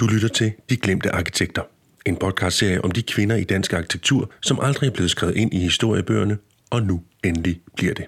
[0.00, 1.62] Du lytter til De Glemte Arkitekter.
[2.06, 5.58] En podcastserie om de kvinder i dansk arkitektur, som aldrig er blevet skrevet ind i
[5.58, 6.38] historiebøgerne,
[6.70, 8.04] og nu endelig bliver det.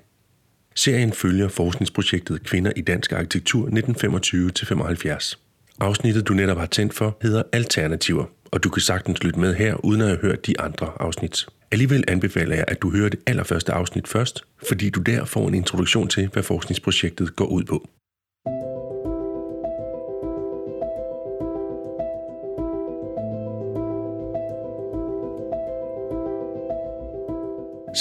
[0.74, 5.34] Serien følger forskningsprojektet Kvinder i dansk arkitektur 1925-75.
[5.80, 9.84] Afsnittet, du netop har tændt for, hedder Alternativer, og du kan sagtens lytte med her,
[9.84, 11.46] uden at have hørt de andre afsnit.
[11.72, 15.54] Alligevel anbefaler jeg, at du hører det allerførste afsnit først, fordi du der får en
[15.54, 17.88] introduktion til, hvad forskningsprojektet går ud på.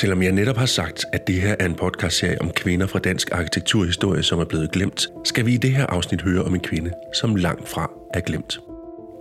[0.02, 3.32] Selvom jeg netop har sagt, at det her er en podcastserie om kvinder fra dansk
[3.32, 6.92] arkitekturhistorie, som er blevet glemt, skal vi i det her afsnit høre om en kvinde,
[7.14, 8.60] som langt fra er glemt.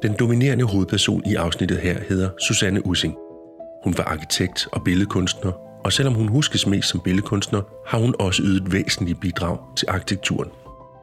[0.03, 3.15] Den dominerende hovedperson i afsnittet her hedder Susanne Ussing.
[3.85, 5.53] Hun var arkitekt og billedkunstner,
[5.85, 10.51] og selvom hun huskes mest som billedkunstner, har hun også ydet væsentlige bidrag til arkitekturen.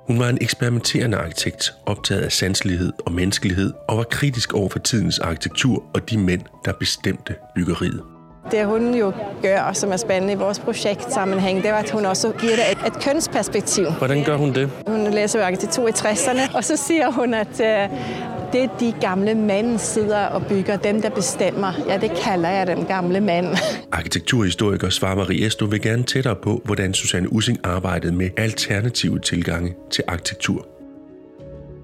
[0.07, 4.79] Hun var en eksperimenterende arkitekt, optaget af sanselighed og menneskelighed, og var kritisk over for
[4.79, 8.16] tidens arkitektur og de mænd, der bestemte byggeriet.
[8.51, 12.31] Det hun jo gør, som er spændende i vores projektsammenhæng, det er, at hun også
[12.31, 13.85] giver det et, et kønsperspektiv.
[13.91, 14.69] Hvordan gør hun det?
[14.87, 17.97] Hun læser jo arkitektur i 60'erne, og så siger hun, at uh,
[18.53, 22.85] det de gamle mænd sidder og bygger, dem der bestemmer, ja, det kalder jeg dem
[22.85, 23.47] gamle mænd.
[23.91, 29.75] Arkitekturhistoriker Svar Marie Esto vil gerne tættere på, hvordan Susanne Ussing arbejdede med alternative tilgange
[29.91, 30.67] til arkitektur.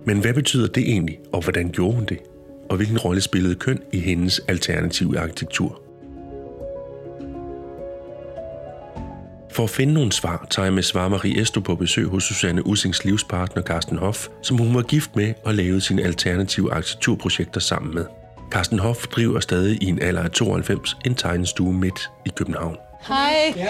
[0.05, 2.17] Men hvad betyder det egentlig, og hvordan gjorde hun det?
[2.69, 5.82] Og hvilken rolle spillede køn i hendes alternative arkitektur?
[9.53, 12.65] For at finde nogle svar, tager jeg med Svar Marie Esto på besøg hos Susanne
[12.67, 17.95] Ussings livspartner Carsten Hoff, som hun var gift med og lavede sine alternative arkitekturprojekter sammen
[17.95, 18.05] med.
[18.51, 22.77] Carsten Hoff driver stadig i en alder af 92 en tegnestue midt i København.
[23.07, 23.53] Hej.
[23.55, 23.69] Ja.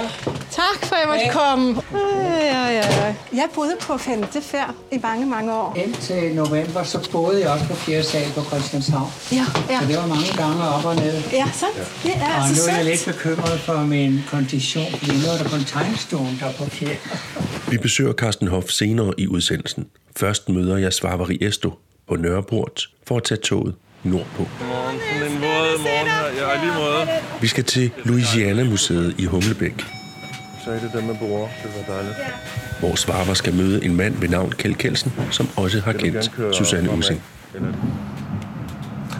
[0.51, 1.81] Tak for, at jeg måtte komme.
[1.93, 3.15] Ja, ja, ja.
[3.33, 5.77] Jeg boede på femte færd i mange, mange år.
[5.85, 9.11] Indtil november, så boede jeg også på fjerde sal på Christianshavn.
[9.31, 9.79] Ja, ja.
[9.81, 11.21] Så det var mange gange op og ned.
[11.31, 11.75] Ja, sandt.
[12.03, 13.05] Det er Og altså nu er jeg sandt.
[13.07, 16.97] lidt bekymret for min kondition, fordi nu er der kun tegnestuen der på fjerde.
[17.71, 19.87] Vi besøger Carsten Hoff senere i udsendelsen.
[20.17, 21.73] Først møder jeg Svarvari Esto
[22.07, 24.43] på Nørreport for at tage toget nordpå.
[24.67, 24.97] Morgen.
[25.13, 26.47] Sådan en våd morgen her.
[26.47, 27.07] Ja, lige måde.
[27.41, 29.85] Vi skal til Louisiana-museet i Humlebæk,
[30.65, 31.49] Sagde det der med bord.
[31.63, 32.15] Det var dejligt.
[32.79, 36.89] hvor Svarvar skal møde en mand ved navn Kjeld Kelsen, som også har kendt Susanne.
[37.55, 37.73] Eller-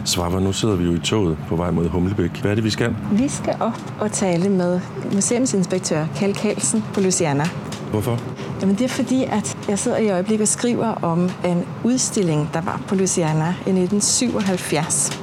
[0.06, 2.30] Svarvar, nu sidder vi jo i toget på vej mod Humlebæk.
[2.40, 2.94] Hvad er det, vi skal?
[3.12, 4.80] Vi skal op og tale med
[5.12, 7.44] museumsinspektør Kjeld Kelsen på Luciana.
[7.90, 8.20] Hvorfor?
[8.60, 12.60] Jamen det er fordi, at jeg sidder i øjeblikket og skriver om en udstilling, der
[12.60, 15.20] var på Louisiana i 1977.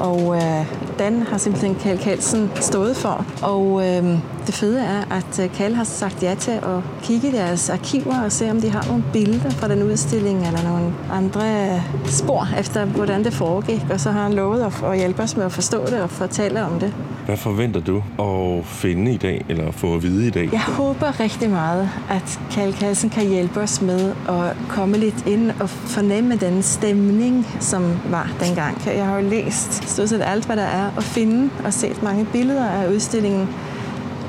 [0.00, 0.66] Og øh,
[0.98, 3.26] Dan har simpelthen Kjeld Kelsen stået for.
[3.42, 4.18] Og øh,
[4.48, 8.24] det fede er, at øh, Kjeld har sagt ja til at kigge i deres arkiver
[8.24, 12.48] og se, om de har nogle billeder fra den udstilling eller nogle andre øh, spor
[12.58, 13.80] efter, hvordan det foregik.
[13.90, 16.80] Og så har han lovet at, hjælpe os med at forstå det og fortælle om
[16.80, 16.94] det.
[17.26, 20.48] Hvad forventer du at finde i dag, eller få at vide i dag?
[20.52, 25.50] Jeg håber rigtig meget, at Kjeld Kelsen kan hjælpe os med at komme lidt ind
[25.60, 28.82] og fornemme den stemning, som var dengang.
[28.86, 32.26] Jeg har jo læst stort set alt, hvad der er at finde, og set mange
[32.32, 33.48] billeder af udstillingen.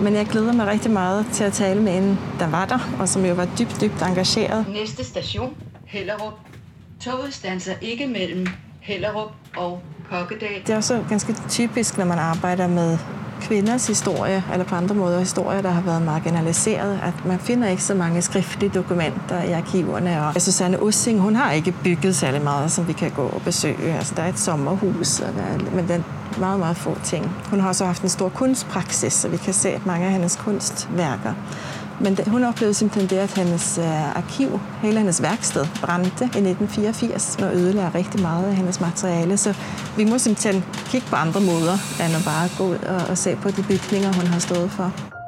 [0.01, 3.09] Men jeg glæder mig rigtig meget til at tale med en, der var der, og
[3.09, 4.65] som jo var dybt, dybt engageret.
[4.69, 6.33] Næste station, Hellerup.
[7.01, 8.47] Toget standser ikke mellem
[8.81, 10.61] Hellerup og Kokkedal.
[10.61, 12.97] Det er også ganske typisk, når man arbejder med
[13.41, 17.83] kvinders historie, eller på andre måder historier, der har været marginaliseret, at man finder ikke
[17.83, 20.21] så mange skriftlige dokumenter i arkiverne.
[20.21, 23.41] Og altså, Susanne Ussing, hun har ikke bygget særlig meget, som vi kan gå og
[23.41, 23.93] besøge.
[23.93, 26.05] Altså, der er et sommerhus, og der er, men den
[26.39, 27.31] meget, meget få ting.
[27.49, 30.35] Hun har også haft en stor kunstpraksis, så vi kan se at mange af hendes
[30.35, 31.33] kunstværker.
[32.01, 36.25] Men det, hun oplevede simpelthen det, at hendes øh, arkiv, hele hendes værksted, brændte i
[36.25, 39.37] 1984 og ødelagde rigtig meget af hendes materiale.
[39.37, 39.53] Så
[39.97, 43.35] vi må simpelthen kigge på andre måder, end at bare gå ud og, og se
[43.35, 45.18] på de bygninger, hun har stået for.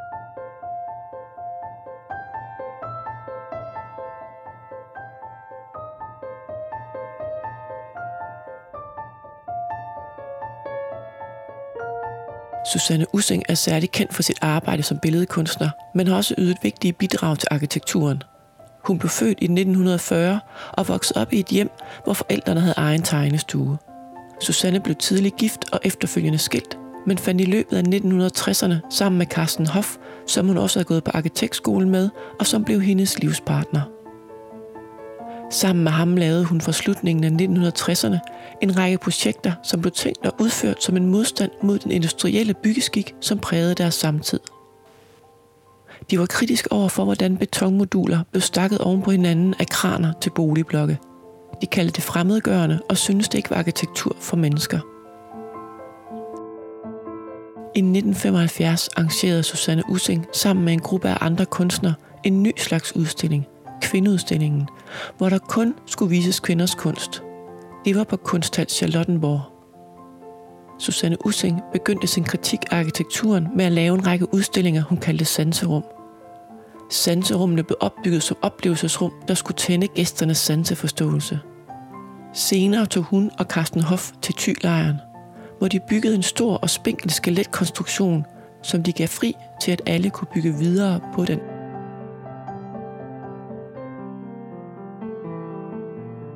[12.73, 16.93] Susanne Ussing er særlig kendt for sit arbejde som billedkunstner, men har også ydet vigtige
[16.93, 18.23] bidrag til arkitekturen.
[18.87, 20.39] Hun blev født i 1940
[20.71, 21.69] og voksede op i et hjem,
[22.03, 23.77] hvor forældrene havde egen tegnestue.
[24.41, 26.77] Susanne blev tidligt gift og efterfølgende skilt,
[27.07, 29.97] men fandt i løbet af 1960'erne sammen med Carsten Hoff,
[30.27, 32.09] som hun også havde gået på arkitektskolen med,
[32.39, 34.00] og som blev hendes livspartner.
[35.51, 38.17] Sammen med ham lavede hun fra slutningen af 1960'erne
[38.61, 43.15] en række projekter, som blev tænkt og udført som en modstand mod den industrielle byggeskik,
[43.21, 44.39] som prægede deres samtid.
[46.11, 50.29] De var kritiske over for, hvordan betonmoduler blev stakket oven på hinanden af kraner til
[50.29, 50.99] boligblokke.
[51.61, 54.79] De kaldte det fremmedgørende og syntes det ikke var arkitektur for mennesker.
[57.75, 61.93] I 1975 arrangerede Susanne Using sammen med en gruppe af andre kunstnere
[62.23, 63.47] en ny slags udstilling,
[63.81, 64.67] kvindeudstillingen,
[65.17, 67.23] hvor der kun skulle vises kvinders kunst.
[67.85, 69.41] Det var på Kunsthal Charlottenborg.
[70.79, 75.25] Susanne Ussing begyndte sin kritik af arkitekturen med at lave en række udstillinger, hun kaldte
[75.25, 75.83] sanserum.
[76.89, 81.39] Sanserummene blev opbygget som oplevelsesrum, der skulle tænde gæsternes sanseforståelse.
[82.33, 84.95] Senere tog hun og Carsten Hoff til Thylejren,
[85.57, 88.25] hvor de byggede en stor og spinkel skeletkonstruktion,
[88.63, 91.39] som de gav fri til, at alle kunne bygge videre på den.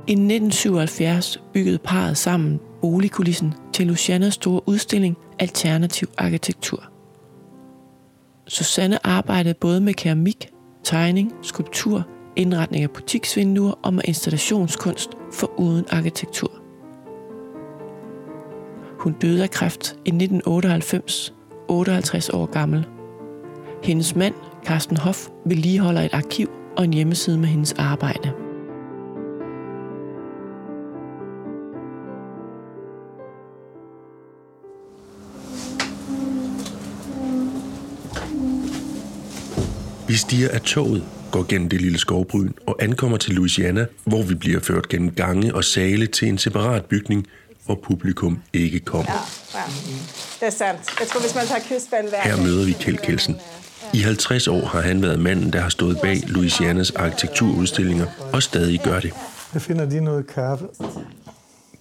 [0.08, 6.84] I 1977 byggede parret sammen boligkulissen til Lucianas store udstilling Alternativ Arkitektur.
[8.48, 10.50] Susanne arbejdede både med keramik,
[10.84, 16.52] tegning, skulptur, indretning af butiksvinduer og med installationskunst for uden arkitektur.
[19.00, 21.34] Hun døde af kræft i 1998,
[21.68, 22.88] 58 år gammel.
[23.84, 24.34] Hendes mand,
[24.66, 28.45] Carsten Hoff, vedligeholder et arkiv og en hjemmeside med hendes arbejde.
[40.08, 44.36] Vi stiger af toget, går gennem det lille skovbryn og ankommer til Louisiana, hvor vi
[44.36, 47.28] bliver ført gennem gange og sale til en separat bygning,
[47.66, 49.12] hvor publikum ikke kommer.
[49.54, 49.66] Ja, ja.
[50.40, 50.82] Det er sandt.
[51.00, 52.24] Jeg tror, hvis man tager kystbandværk...
[52.24, 53.36] Her møder vi Kjeld Kelsen.
[53.94, 58.82] I 50 år har han været manden, der har stået bag Louisianas arkitekturudstillinger, og stadig
[58.84, 59.14] gør det.
[59.54, 60.66] Jeg finder de noget kaffe.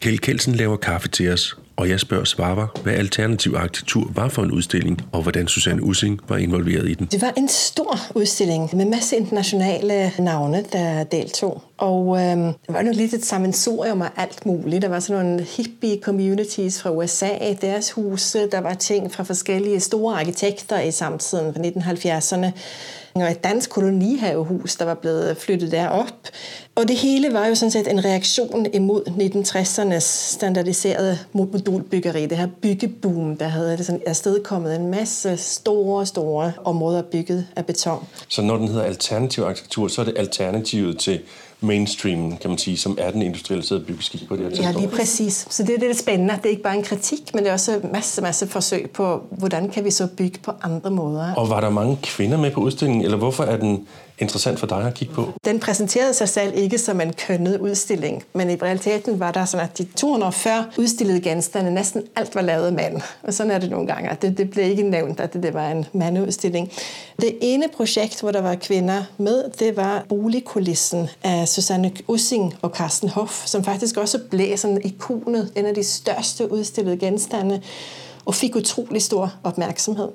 [0.00, 4.42] Kjeld Kelsen laver kaffe til os, og jeg spørger Svarvar, hvad alternativ arkitektur var for
[4.42, 7.06] en udstilling, og hvordan Susanne Ussing var involveret i den.
[7.06, 11.62] Det var en stor udstilling med masse internationale navne, der deltog.
[11.78, 14.82] Og øh, det var jo lidt et sammensurium af alt muligt.
[14.82, 17.28] Der var sådan nogle hippie communities fra USA,
[17.60, 18.50] deres huse.
[18.52, 22.52] Der var ting fra forskellige store arkitekter i samtiden fra 1970'erne
[23.14, 26.06] og et dansk kolonihavehus, der var blevet flyttet derop.
[26.74, 29.98] Og det hele var jo sådan set en reaktion imod 1960'ernes
[30.34, 37.46] standardiserede modulbyggeri, det her byggeboom, der havde sådan afstedkommet en masse store, store områder bygget
[37.56, 38.06] af beton.
[38.28, 41.20] Så når den hedder alternativ arkitektur, så er det alternativet til
[41.64, 44.76] mainstream, kan man sige, som er den industrialiserede byggeskik på det her tidspunkt.
[44.76, 45.46] Ja, lige præcis.
[45.50, 46.34] Så det er det spændende.
[46.36, 49.22] Det er ikke bare en kritik, men det er også en masse, masse forsøg på,
[49.30, 51.34] hvordan kan vi så bygge på andre måder.
[51.34, 53.86] Og var der mange kvinder med på udstillingen, eller hvorfor er den
[54.18, 55.32] interessant for dig at kigge på?
[55.44, 59.66] Den præsenterede sig selv ikke som en kønnet udstilling, men i realiteten var der sådan,
[59.66, 63.02] at de 240 udstillede genstande, næsten alt var lavet af mand.
[63.22, 65.70] Og sådan er det nogle gange, det, det blev ikke nævnt, at det, det var
[65.70, 66.72] en mandeudstilling.
[67.20, 72.70] Det ene projekt, hvor der var kvinder med, det var boligkulissen af Susanne Ussing og
[72.70, 77.62] Carsten Hoff, som faktisk også blev sådan ikonet, en af de største udstillede genstande,
[78.24, 80.08] og fik utrolig stor opmærksomhed.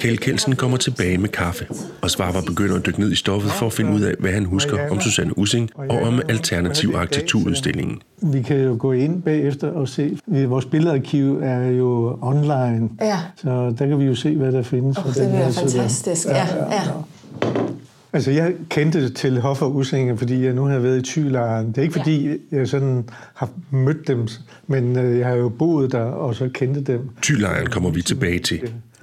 [0.00, 1.66] Kjeld Kelsen kommer tilbage med kaffe,
[2.02, 4.44] og Svarvar begynder at dykke ned i stoffet for at finde ud af, hvad han
[4.44, 8.02] husker om Susanne Using og om alternativ arkitekturudstillingen.
[8.22, 10.18] Vi kan jo gå ind bagefter og se.
[10.26, 13.18] Vores billedarkiv er jo online, Ja.
[13.36, 14.98] så der kan vi jo se, hvad der findes.
[14.98, 16.26] Oh, det er fantastisk.
[16.26, 16.80] Ja, ja.
[18.12, 21.66] Altså, jeg kendte til Hoff og Usinger, fordi jeg nu har været i Thylejren.
[21.68, 24.28] Det er ikke, fordi jeg sådan har mødt dem,
[24.66, 27.00] men øh, jeg har jo boet der, og så kendte dem.
[27.22, 28.60] Thylejren kommer vi tilbage til.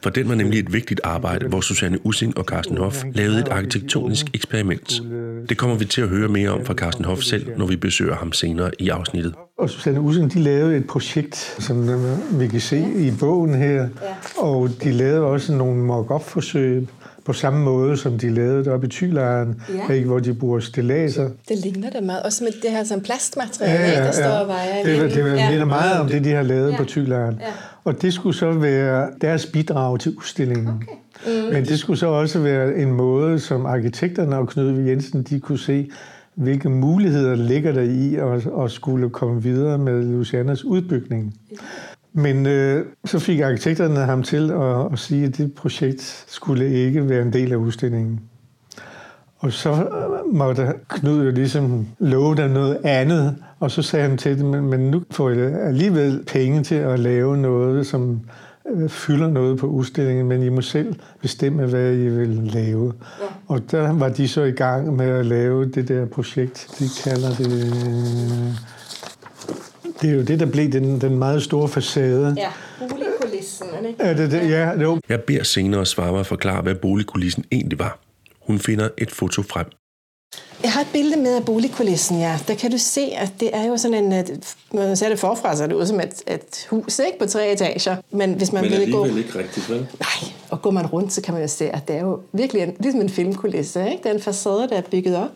[0.07, 3.47] For den var nemlig et vigtigt arbejde, hvor Susanne Using og Carsten Hoff lavede et
[3.47, 5.01] arkitektonisk eksperiment.
[5.49, 8.15] Det kommer vi til at høre mere om fra Carsten Hoff selv, når vi besøger
[8.15, 9.33] ham senere i afsnittet.
[9.57, 11.89] Og Susanne Using, de lavede et projekt, som
[12.31, 13.89] vi kan se i bogen her,
[14.37, 16.87] og de lavede også nogle mock-up-forsøg
[17.27, 19.93] på samme måde, som de lavede det oppe i Thylejren, Ja.
[19.93, 21.29] ikke, hvor de bruger stillaser.
[21.49, 22.23] Det ligner det meget.
[22.23, 24.83] Også med det her som plastmateriale, ja, der står og vejer.
[24.83, 25.49] Det, det var, Ja.
[25.49, 26.77] minder meget om det, de har lavet Ja.
[26.77, 27.37] på Thylejren.
[27.41, 27.45] Ja.
[27.83, 30.67] Og det skulle så være deres bidrag til udstillingen.
[30.67, 31.41] Okay.
[31.41, 31.53] Mm.
[31.53, 34.79] Men det skulle så også være en måde, som arkitekterne og Knud.
[34.87, 35.89] Jensen, de kunne se,
[36.35, 41.33] hvilke muligheder ligger der i at, at skulle komme videre med Lucianas udbygning.
[42.17, 47.09] Men øh, så fik arkitekterne ham til at, at sige, at det projekt skulle ikke
[47.09, 48.19] være en del af udstillingen.
[49.37, 54.17] Og så øh, måtte Knud jo ligesom love dem noget andet, og så sagde han
[54.17, 58.19] til dem, men men nu får jeg alligevel penge til at lave noget, som
[58.71, 62.93] øh, fylder noget på udstillingen, men I må selv bestemme, hvad I vil lave.
[63.19, 63.25] Ja.
[63.47, 67.29] Og der var de så i gang med at lave det der projekt, de kalder
[67.37, 68.76] det...
[70.01, 72.35] Det er jo det, der blev den, den meget store facade.
[72.37, 72.49] Ja,
[72.89, 74.03] boligkulissen, det ikke?
[74.03, 74.49] Er det det?
[74.49, 74.99] Ja, jo.
[75.09, 77.99] Jeg beder senere Svarva forklare, hvad boligkulissen egentlig var.
[78.41, 79.65] Hun finder et foto frem.
[80.63, 82.39] Jeg har et billede med af boligkulissen, ja.
[82.47, 84.11] Der kan du se, at det er jo sådan en...
[84.11, 87.19] At, når man ser det forfra, så er det ud som et, et hus ikke?
[87.19, 87.97] på tre etager.
[88.11, 89.05] Men hvis man Men vil gå...
[89.05, 89.77] ikke rigtigt, vel?
[89.79, 92.63] Nej, og går man rundt, så kan man jo se, at det er jo virkelig
[92.63, 93.89] en, ligesom en filmkulisse.
[93.91, 94.03] Ikke?
[94.03, 95.31] Det er en facade, der er bygget op.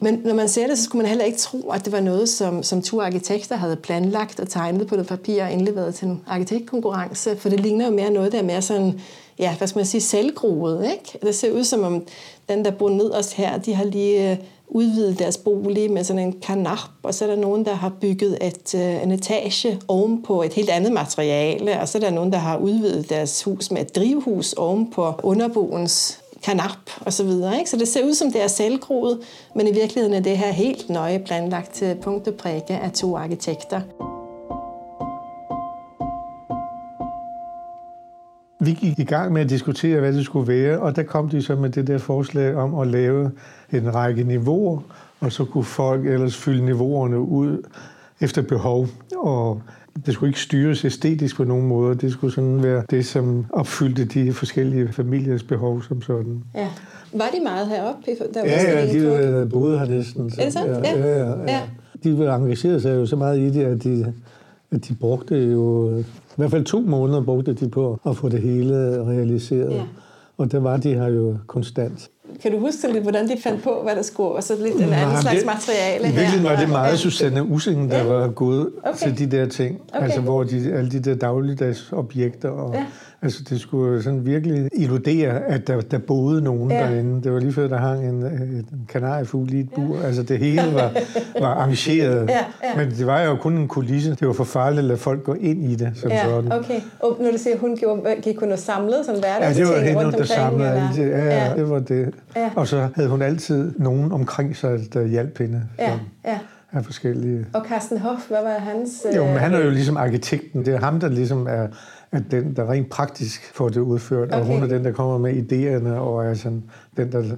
[0.00, 2.28] Men når man ser det, så skulle man heller ikke tro, at det var noget,
[2.28, 6.22] som, som to arkitekter havde planlagt og tegnet på noget papir og indleveret til en
[6.26, 7.36] arkitektkonkurrence.
[7.36, 9.00] For det ligner jo mere noget, der er mere sådan,
[9.38, 10.90] ja, hvad skal man sige, selvgroet.
[10.90, 11.18] Ikke?
[11.26, 12.02] Det ser ud som om
[12.48, 14.36] den, der bor nederst her, de har lige øh,
[14.68, 18.38] udvidet deres bolig med sådan en kanap, og så er der nogen, der har bygget
[18.42, 22.38] et, øh, en etage ovenpå et helt andet materiale, og så er der nogen, der
[22.38, 27.58] har udvidet deres hus med et drivhus ovenpå underboens kanap og så videre.
[27.58, 27.70] Ikke?
[27.70, 29.18] Så det ser ud som det er selvgroet,
[29.54, 33.16] men i virkeligheden er det her helt nøje planlagt til punkt og prikke af to
[33.16, 33.80] arkitekter.
[38.60, 41.42] Vi gik i gang med at diskutere, hvad det skulle være, og der kom de
[41.42, 43.30] så med det der forslag om at lave
[43.72, 44.80] en række niveauer,
[45.20, 47.62] og så kunne folk ellers fylde niveauerne ud
[48.20, 48.86] efter behov.
[49.16, 49.62] Og
[50.06, 51.94] det skulle ikke styres æstetisk på nogen måde.
[51.94, 56.44] Det skulle sådan være det, som opfyldte de forskellige familiers behov som sådan.
[56.54, 56.68] Ja.
[57.12, 58.02] Var de meget heroppe?
[58.34, 60.32] Der var Ja, ja, de boede her næsten.
[60.38, 60.54] Er det?
[60.54, 60.98] Ja, Ja.
[60.98, 61.42] ja, ja, ja.
[61.52, 61.60] Ja.
[62.04, 64.14] De engagerede sig jo så meget i det, at de,
[64.70, 65.98] at de brugte jo...
[65.98, 66.04] I
[66.36, 68.74] hvert fald to måneder brugte de på at få det hele
[69.06, 69.70] realiseret.
[69.72, 69.82] Ja.
[70.38, 72.08] Og der var de her jo konstant.
[72.42, 74.82] Kan du huske lidt, hvordan de fandt på, hvad der skulle, og så lidt en
[74.82, 78.04] anden Nej, slags det- materiale I virkeligheden var det meget Susanne Using, der Ja.
[78.04, 78.98] var gået Okay.
[78.98, 79.80] til de der ting.
[79.94, 80.04] Okay.
[80.04, 82.48] Altså hvor de, alle de der dagligdags objekter.
[82.48, 82.84] Og, Ja.
[83.22, 86.76] Altså det skulle sådan virkelig illudere, at der, der boede nogen Ja.
[86.78, 87.22] derinde.
[87.22, 89.98] Det var lige før, der hang en, en kanariefugl i et bur.
[90.04, 90.90] Altså det hele var,
[91.40, 92.28] var arrangeret.
[92.28, 92.76] Ja, ja.
[92.76, 94.10] Men det var jo kun en kulisse.
[94.10, 96.52] Det var for farligt at lade folk gå ind i det som Ja, sådan.
[96.52, 96.80] okay.
[97.00, 100.02] Og når du siger, hun gjorde, gik hun og samlede sådan Ja, hverdagsting det var
[100.02, 101.16] hende, der samlede eller?
[101.16, 101.54] Ja, ja, ja.
[101.56, 102.14] det var det.
[102.36, 102.50] Ja.
[102.56, 105.62] Og så havde hun altid nogen omkring sig, der hjalp hende.
[105.78, 106.38] Ja, som ja.
[106.72, 107.46] Af forskellige...
[107.52, 108.90] Og Carsten Hoff, hvad var hans...
[109.16, 110.64] Jo, men øh, han er jo ligesom arkitekten.
[110.66, 111.66] Det er ham, der ligesom er,
[112.12, 114.32] er den, der rent praktisk får det udført.
[114.32, 114.52] Og Okay.
[114.52, 116.62] hun er den, der kommer med idéerne, og er sådan,
[116.96, 117.36] den, der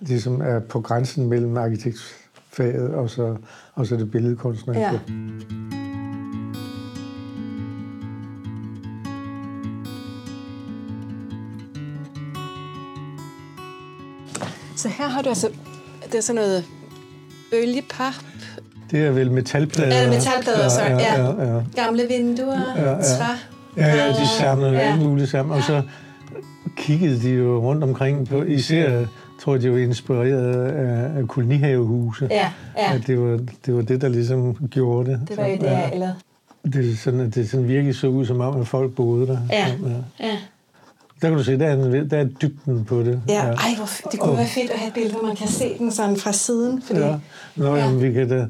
[0.00, 3.36] ligesom er på grænsen mellem arkitektfaget og så,
[3.74, 5.00] og så det billedkunstneriske.
[5.08, 5.12] Ja.
[14.76, 15.48] Så her har du altså...
[16.06, 16.64] Det er sådan noget
[17.50, 18.14] bølgepap,
[18.90, 20.02] Det er vel metalplader.
[20.02, 20.98] Ja, metalplader, så, ja.
[20.98, 21.62] ja, ja.
[21.74, 23.02] gamle vinduer, Ja, ja.
[23.02, 23.55] træ.
[23.76, 24.78] Ja, ja, de samlede ja.
[24.78, 24.92] Ja.
[24.92, 25.56] alt muligt sammen.
[25.56, 25.82] Og så
[26.76, 29.04] kiggede de jo rundt omkring på, især
[29.42, 32.28] tror jeg, de var inspireret af, af kolonihavehuse.
[32.30, 32.94] Ja, ja.
[32.94, 35.20] At det, var, det var det, der ligesom gjorde det.
[35.28, 36.14] Det var Så, idealet.
[36.72, 39.38] Det, er sådan, at det sådan virkelig så ud, som om, at folk boede der.
[39.50, 39.74] Ja, Så,
[40.20, 40.36] ja.
[41.22, 43.20] Der kan du se, der er, der er dybden på det.
[43.28, 45.78] Ja, ej, hvor, det kunne være fedt at have et billede, hvor man kan se
[45.78, 46.82] den sådan fra siden.
[46.82, 47.00] Fordi...
[47.00, 47.14] ja.
[47.56, 47.84] Nå, Ja.
[47.84, 48.46] jamen, vi kan da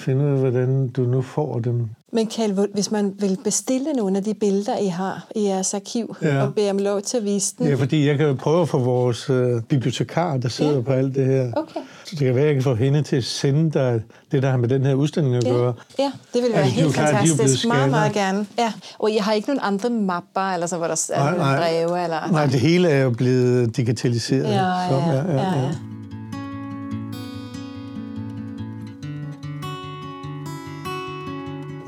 [0.00, 1.88] finde ud af, hvordan du nu får dem.
[2.12, 6.16] Men hvor- hvis man vil bestille nogle af de billeder, I har i jeres arkiv,
[6.22, 6.42] Ja.
[6.42, 8.68] og bede om lov til at vise den, Ja, fordi jeg kan jo prøve at
[8.68, 10.80] få vores øh, bibliotekar, der sidder Ja.
[10.80, 11.52] på alt det her.
[11.56, 11.80] Okay.
[12.04, 14.02] Så det kan være, at jeg kan få hende til at sende dig
[14.32, 15.74] det, der har med den her udstilling at Ja, gøre.
[15.98, 17.66] ja, det vil være Altså, helt blevet fantastisk.
[17.68, 18.46] Meget, meget gerne.
[18.58, 18.72] Ja.
[18.98, 21.56] Og jeg har ikke nogen andre mapper, eller så, hvor der er Nej, nej.
[21.58, 22.04] breve.
[22.04, 24.44] Eller, Nej, det hele er jo blevet digitaliseret.
[24.44, 25.68] Ja, Så, ja, ja, ja.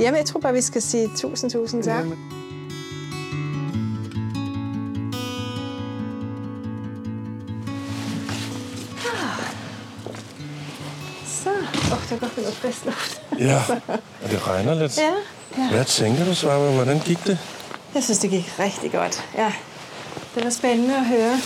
[0.03, 1.99] Jamen, jeg tror bare, vi skal sige tusind, tusind tak.
[1.99, 2.19] Jamen.
[11.27, 11.51] Så.
[11.51, 13.23] Åh, oh, det var godt, det var frisk luft.
[13.39, 13.63] Ja,
[14.23, 14.99] og det regner lidt.
[14.99, 15.13] Ja,
[15.59, 15.71] ja.
[15.71, 16.75] Hvad tænker du, Svarma?
[16.75, 17.39] Hvordan gik det?
[17.95, 19.25] Jeg synes, det gik rigtig godt.
[19.37, 19.53] Ja.
[20.35, 21.41] Det var spændende at høre.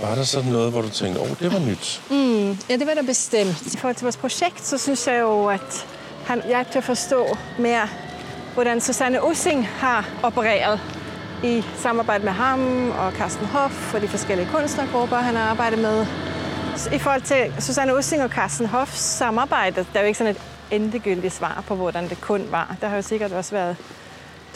[0.00, 2.02] Var der sådan noget, hvor du tænkte, åh, oh, det var nyt?
[2.10, 3.62] Mm, ja, det var der bestemt.
[3.74, 5.86] I forhold til vores projekt, så synes jeg jo, at
[6.26, 7.88] han hjalp til at forstå mere,
[8.54, 10.80] hvordan Susanne Ussing har opereret
[11.44, 16.06] i samarbejde med ham og Carsten Hoff og de forskellige kunstnergrupper, han har arbejdet med.
[16.92, 20.40] I forhold til Susanne Ussing og Carsten Hoffs samarbejde, der er jo ikke sådan et
[20.70, 22.76] endegyldigt svar på, hvordan det kun var.
[22.80, 23.76] Der har jo sikkert også været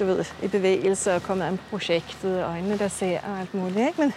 [0.00, 3.54] du ved, i bevægelse og kommet an på projektet, og øjnene, der ser og alt
[3.54, 3.78] muligt.
[3.78, 4.00] Ikke?
[4.00, 4.12] Men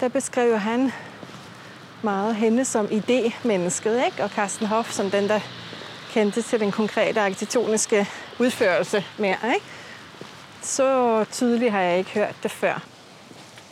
[0.00, 0.92] der beskriver han
[2.02, 4.22] meget hende som idémennesket, ikke?
[4.22, 5.40] og Carsten Hoff som den, der
[6.16, 8.06] kendte til den konkrete arkitektoniske
[8.38, 9.36] udførelse mere.
[9.54, 9.66] Ikke?
[10.62, 12.82] så tydeligt har jeg ikke hørt det før.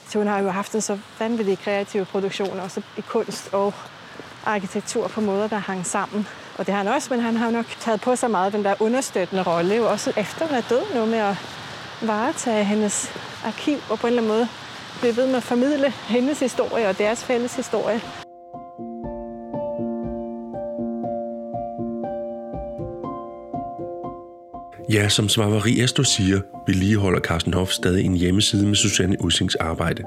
[0.09, 3.75] Så hun har jo haft en så vanvittig kreativ produktion, også i kunst og
[4.45, 6.27] arkitektur på måder, der hang sammen.
[6.59, 8.75] Og det har han også, men han har nok taget på sig meget den der
[8.81, 11.37] understøttende rolle, jo også efter hun er død nu med at
[12.03, 13.13] varetage hendes
[13.45, 14.49] arkiv og på en eller anden måde
[15.01, 18.01] blive ved med at formidle hendes historie og deres fælles historie.
[24.95, 30.03] Ja, som Svavari Esto siger, vedligeholder Carsten Hoff stadig en hjemmeside med Susanne Ussings arbejde.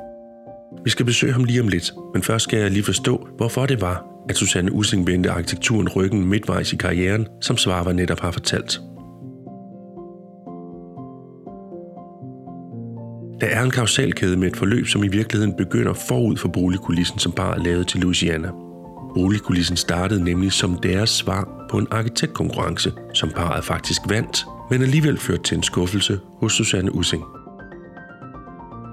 [0.84, 3.82] Vi skal besøge ham lige om lidt, men først skal jeg lige forstå, hvorfor det
[3.82, 8.82] var, at Susanne Ussing vendte arkitekturen ryggen midtvejs i karrieren, som Svarva netop har fortalt.
[13.42, 17.32] Der er en kausalkæde med et forløb, som i virkeligheden begynder forud for boligkulissen, som
[17.32, 18.50] bare er lavet til Louisiana.
[19.16, 25.20] Boligkulissen startede nemlig som deres svar på en arkitektkonkurrence, som parret faktisk vandt, men alligevel
[25.20, 27.24] førte til en skuffelse hos Susanne Ussing.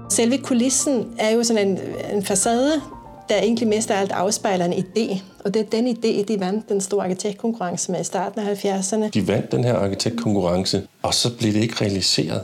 [0.09, 1.79] Selve kulissen er jo sådan en,
[2.13, 2.81] en facade,
[3.29, 5.21] der egentlig mest af alt afspejler en idé.
[5.45, 9.09] Og det er den idé, de vandt den store arkitektkonkurrence med i starten af 70'erne.
[9.09, 12.41] De vandt den her arkitektkonkurrence, og så blev det ikke realiseret.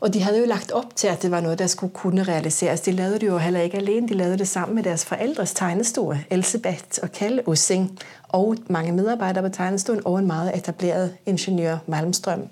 [0.00, 2.80] Og de havde jo lagt op til, at det var noget, der skulle kunne realiseres.
[2.80, 4.08] De lavede det jo heller ikke alene.
[4.08, 9.42] De lavede det sammen med deres forældres tegnestue, Elsebeth og Kalle Ussing, og mange medarbejdere
[9.42, 12.42] på tegnestuen, og en meget etableret ingeniør, Malmstrøm.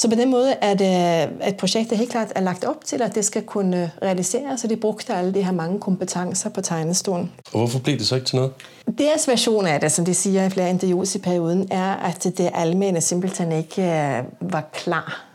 [0.00, 3.02] Så på den måde er det et projekt, der helt klart er lagt op til,
[3.02, 7.32] at det skal kunne realiseres, og de brugte alle de her mange kompetencer på tegnestuen.
[7.52, 8.52] Og hvorfor blev det så ikke til noget?
[8.98, 12.50] Deres version af det, som de siger i flere interviews i perioden, er, at det
[12.54, 15.26] almene simpelthen ikke øh, var klar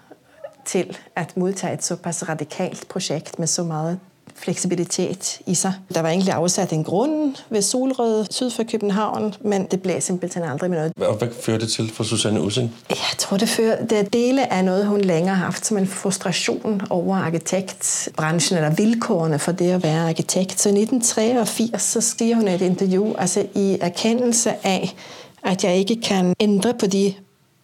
[0.66, 4.00] til at modtage et såpass radikalt projekt med så meget
[4.36, 5.74] fleksibilitet i sig.
[5.94, 10.44] Der var egentlig afsat en grund ved Solrød syd for København, men det blev simpelthen
[10.44, 10.94] aldrig med noget.
[11.10, 12.76] Og hvad førte det til for Susanne Ussing?
[12.90, 15.88] Jeg tror, det, fører, det er dele af noget, hun længere har haft som en
[15.88, 20.62] frustration over arkitektbranchen eller vilkårene for det at være arkitekt.
[20.62, 24.96] Så i 1983 så skriver hun et interview, altså i erkendelse af,
[25.44, 27.14] at jeg ikke kan ændre på de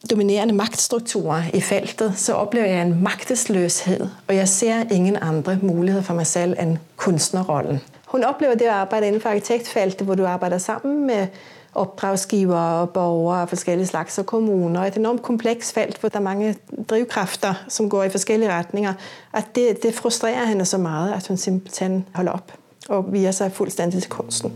[0.10, 6.03] dominerende magtstrukturer i feltet, så oplever jeg en magtesløshed, og jeg ser ingen andre muligheder
[6.03, 7.79] for mig selv end kunstnerrollen.
[8.07, 11.27] Hun oplever det at arbejde inden for arkitektfeltet, hvor du arbejder sammen med
[11.75, 14.85] opdragsgivere og borgere af forskellige slags og kommuner.
[14.85, 16.55] Et enormt kompleks felt, hvor der er mange
[16.90, 18.94] drivkræfter, som går i forskellige retninger.
[19.33, 22.53] At det, det frustrerer hende så meget, at hun simpelthen holder op
[22.90, 24.51] og viger sig fuldstændig til kunsten.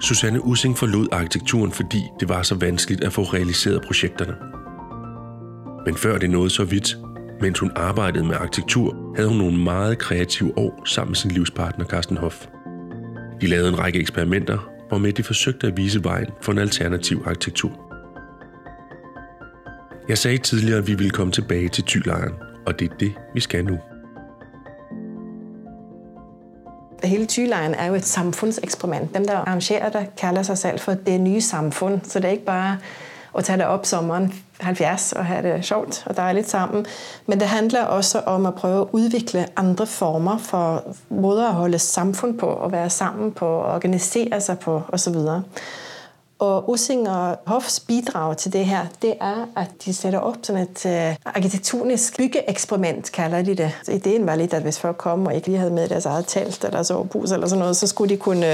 [0.00, 4.34] Susanne Ussing forlod arkitekturen, fordi det var så vanskeligt at få realiseret projekterne.
[5.86, 6.96] Men før det nåede så vidt,
[7.40, 11.84] mens hun arbejdede med arkitektur, havde hun nogle meget kreative år sammen med sin livspartner
[11.84, 12.46] Carsten Hoff.
[13.40, 14.58] De lavede en række eksperimenter,
[14.88, 17.84] hvormed de forsøgte at vise vejen for en alternativ arkitektur.
[20.08, 22.34] Jeg sagde tidligere, at vi ville komme tilbage til Tylejren,
[22.66, 23.78] og det er det, vi skal nu.
[27.38, 29.14] Sygelejen er jo et samfundseksperiment.
[29.14, 32.00] Dem, der arrangerer det, kalder sig selv for det nye samfund.
[32.04, 32.78] Så det er ikke bare
[33.38, 36.86] at tage det op sommeren 70 og have det sjovt og dejligt sammen.
[37.26, 41.78] Men det handler også om at prøve at udvikle andre former for måder at holde
[41.78, 45.16] samfund på, og være sammen på, og organisere sig på osv.
[46.38, 50.62] Og Ussing og Hoffs bidrag til det her, det er, at de sætter op sådan
[50.62, 53.72] et uh, arkitektonisk byggeeksperiment, kalder de det.
[53.82, 56.24] Så ideen var lidt, at hvis folk kom og ikke lige havde med deres eget
[56.26, 58.46] telt eller sovepus eller sådan noget, så skulle de kunne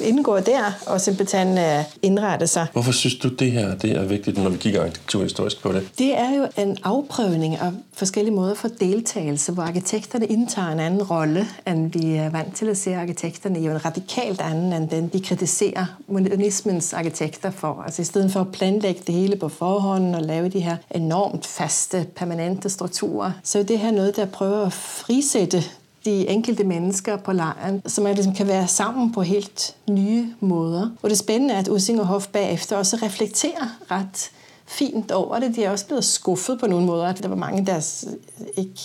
[0.00, 2.66] uh, indgå der og simpelthen uh, indrette sig.
[2.72, 5.88] Hvorfor synes du, det her det er vigtigt, når vi kigger arkitekturhistorisk på det?
[5.98, 11.02] Det er jo en afprøvning af forskellige måder for deltagelse, hvor arkitekterne indtager en anden
[11.02, 15.08] rolle, end vi er vant til at se arkitekterne i, en radikalt anden, end den
[15.08, 17.82] de kritiserer modernismens arkitekter arkitekter for.
[17.82, 21.46] Altså i stedet for at planlægge det hele på forhånd og lave de her enormt
[21.46, 25.62] faste, permanente strukturer, så er det her noget, der prøver at frisætte
[26.04, 30.90] de enkelte mennesker på lejren, så man ligesom kan være sammen på helt nye måder.
[31.02, 34.30] Og det spændende er, at Ussing og Hof bagefter også reflekterer ret
[34.66, 35.56] fint over det.
[35.56, 37.12] De er også blevet skuffet på nogle måder.
[37.12, 38.06] Der var mange, der
[38.56, 38.80] ikke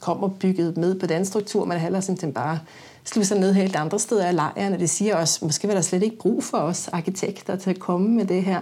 [0.00, 2.58] kom og byggede med på den struktur, men heller simpelthen bare
[3.04, 5.80] slå sig ned helt andre steder af lejren, og det siger også, måske var der
[5.80, 8.60] slet ikke brug for os arkitekter til at komme med det her.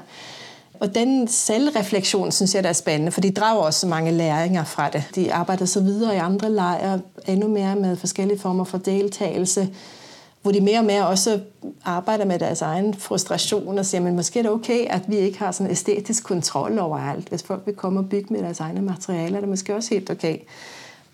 [0.81, 4.90] Og den selvreflektion, synes jeg, der er spændende, for de drager også mange læringer fra
[4.90, 5.05] det.
[5.14, 9.68] De arbejder så videre i andre lejre, endnu mere med forskellige former for deltagelse,
[10.42, 11.40] hvor de mere og mere også
[11.85, 15.38] arbejder med deres egen frustration og siger, men måske er det okay, at vi ikke
[15.38, 17.29] har sådan æstetisk kontrol over alt.
[17.29, 20.11] Hvis folk vil komme og bygge med deres egne materialer, er det måske også helt
[20.11, 20.37] okay.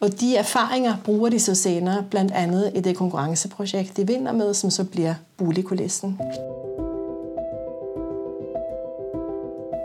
[0.04, 4.54] Og de erfaringer bruger de så senere, blandt andet i det konkurrenceprojekt, de vinder med,
[4.54, 6.18] som så bliver boligkulissen.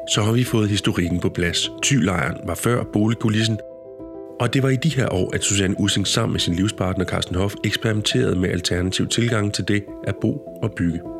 [0.09, 1.71] Så har vi fået historikken på plads.
[1.81, 3.59] Tylejren var før boligkulissen,
[4.39, 7.35] og det var i de her år, at Susanne Ussing sammen med sin livspartner Carsten
[7.35, 11.18] Hoff eksperimenterede med alternativ tilgang til det at bo og bygge.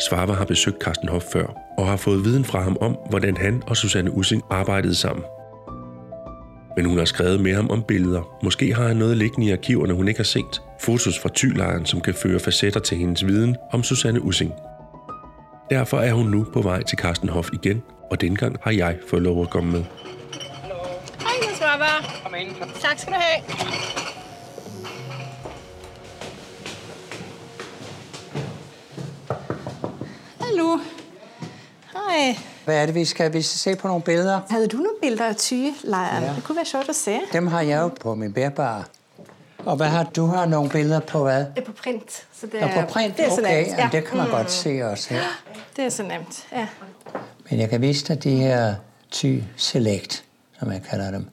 [0.00, 1.46] Svarva har besøgt Carsten Hoff før,
[1.78, 5.24] og har fået viden fra ham om, hvordan han og Susanne Ussing arbejdede sammen.
[6.76, 8.38] Men hun har skrevet med ham om billeder.
[8.42, 10.62] Måske har han noget liggende i arkiverne, hun ikke har set.
[10.80, 14.52] Fotos fra Tylejren, som kan føre facetter til hendes viden om Susanne Ussing.
[15.70, 18.98] Derfor er hun nu på vej til Carsten Hoff igen, og denne gang har jeg
[19.10, 19.84] fået lov at komme med.
[21.20, 22.22] Hej, Jens Røber.
[22.22, 22.50] Kom ind.
[22.80, 24.05] Tak skal du have.
[30.50, 30.78] Hallo.
[31.92, 32.38] Hej.
[32.64, 34.40] Hvad er det, vi skal, vi skal se på nogle billeder?
[34.50, 36.24] Havde du nogle billeder af tygelejren?
[36.24, 36.32] Ja.
[36.34, 37.20] Det kunne være sjovt at se.
[37.32, 38.84] Dem har jeg jo på min bærbare.
[39.58, 41.38] Og hvad har du har nogle billeder på hvad?
[41.38, 42.26] Det er på print.
[42.32, 43.16] Så det er, på print?
[43.16, 43.78] det er så okay, nemt.
[43.78, 43.88] ja.
[43.92, 45.22] det kan man godt se også her.
[45.76, 46.66] Det er så nemt, ja.
[47.50, 48.74] Men jeg kan vise dig de her
[49.10, 50.24] ty select,
[50.58, 51.26] som jeg kalder dem.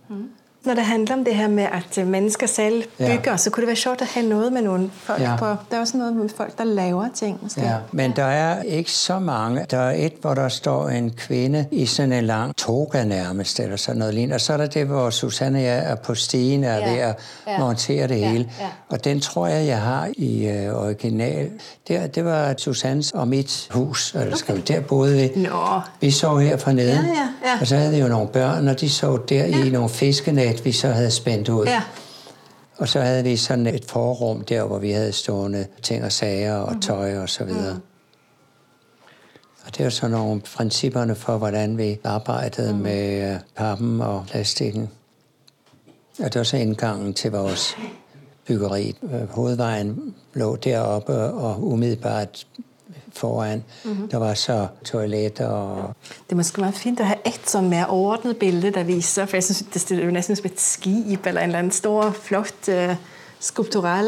[0.66, 3.18] Når det handler om det her med, at øh, mennesker selv Ja.
[3.18, 5.36] bygger, så kunne det være sjovt at have noget med nogle folk Ja.
[5.36, 5.46] på.
[5.46, 7.40] Der er også noget med folk, der laver ting.
[7.42, 7.62] Måske.
[7.62, 9.66] Ja, men der er ikke så mange.
[9.72, 13.76] Der er et, hvor der står en kvinde i sådan en lang toga nærmest, eller
[13.78, 14.36] sådan noget lignende.
[14.36, 16.92] Og så er der det, hvor Susanne og jeg er på stigen og er Ja.
[16.94, 17.16] ved at
[17.48, 17.60] Ja.
[17.60, 18.50] montere det Ja, hele.
[18.60, 18.68] ja.
[18.90, 21.50] Og den tror jeg, jeg har i øh, original.
[21.88, 25.42] Der, det var Susannes og mit hus, eller skal vi der boede vi.
[25.42, 25.80] Nå.
[26.02, 27.58] Vi sov her for nede, Ja, ja, ja.
[27.62, 29.64] og så havde vi jo nogle børn, og de sov der ja.
[29.66, 31.66] i nogle fiskenet, vi så havde spændt ud.
[31.66, 31.84] Ja.
[32.78, 36.56] Og så havde vi sådan et forrum der, hvor vi havde stående ting og sager
[36.56, 37.80] og tøj og så videre.
[39.66, 44.90] Og det er sådan nogle principperne for, hvordan vi arbejdede med øh, pappen og plastikken.
[46.20, 47.78] Og det var så indgangen til vores
[48.48, 48.96] byggeri.
[49.04, 52.48] Øh, Hovedvejen lå deroppe, og umiddelbart
[53.16, 54.08] foran, mm-hmm.
[54.10, 57.86] der var så toiletter og Det er måske meget fint at have et sådan mere
[57.88, 61.42] overordnet billede, der viser, for jeg synes, det er jo næsten som et skib, eller
[61.42, 62.74] en eller anden stor, flot uh,
[63.40, 64.06] skulptural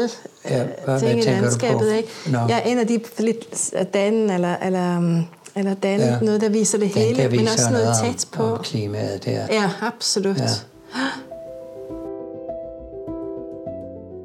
[0.50, 1.92] Ja, uh, hvad- ting hvad i landskabet.
[1.96, 2.08] Ikke?
[2.26, 2.38] Nå.
[2.48, 5.24] Ja, en af de lidt Dan, eller, eller, um,
[5.56, 6.06] eller Dan, Ja.
[6.06, 6.18] ja.
[6.20, 8.42] noget, der viser det den, hele, der men viser også noget om- tæt på.
[8.42, 9.46] om klimaet der.
[9.50, 10.36] Ja, absolut.
[10.38, 10.42] Ja.
[10.42, 11.00] Ja.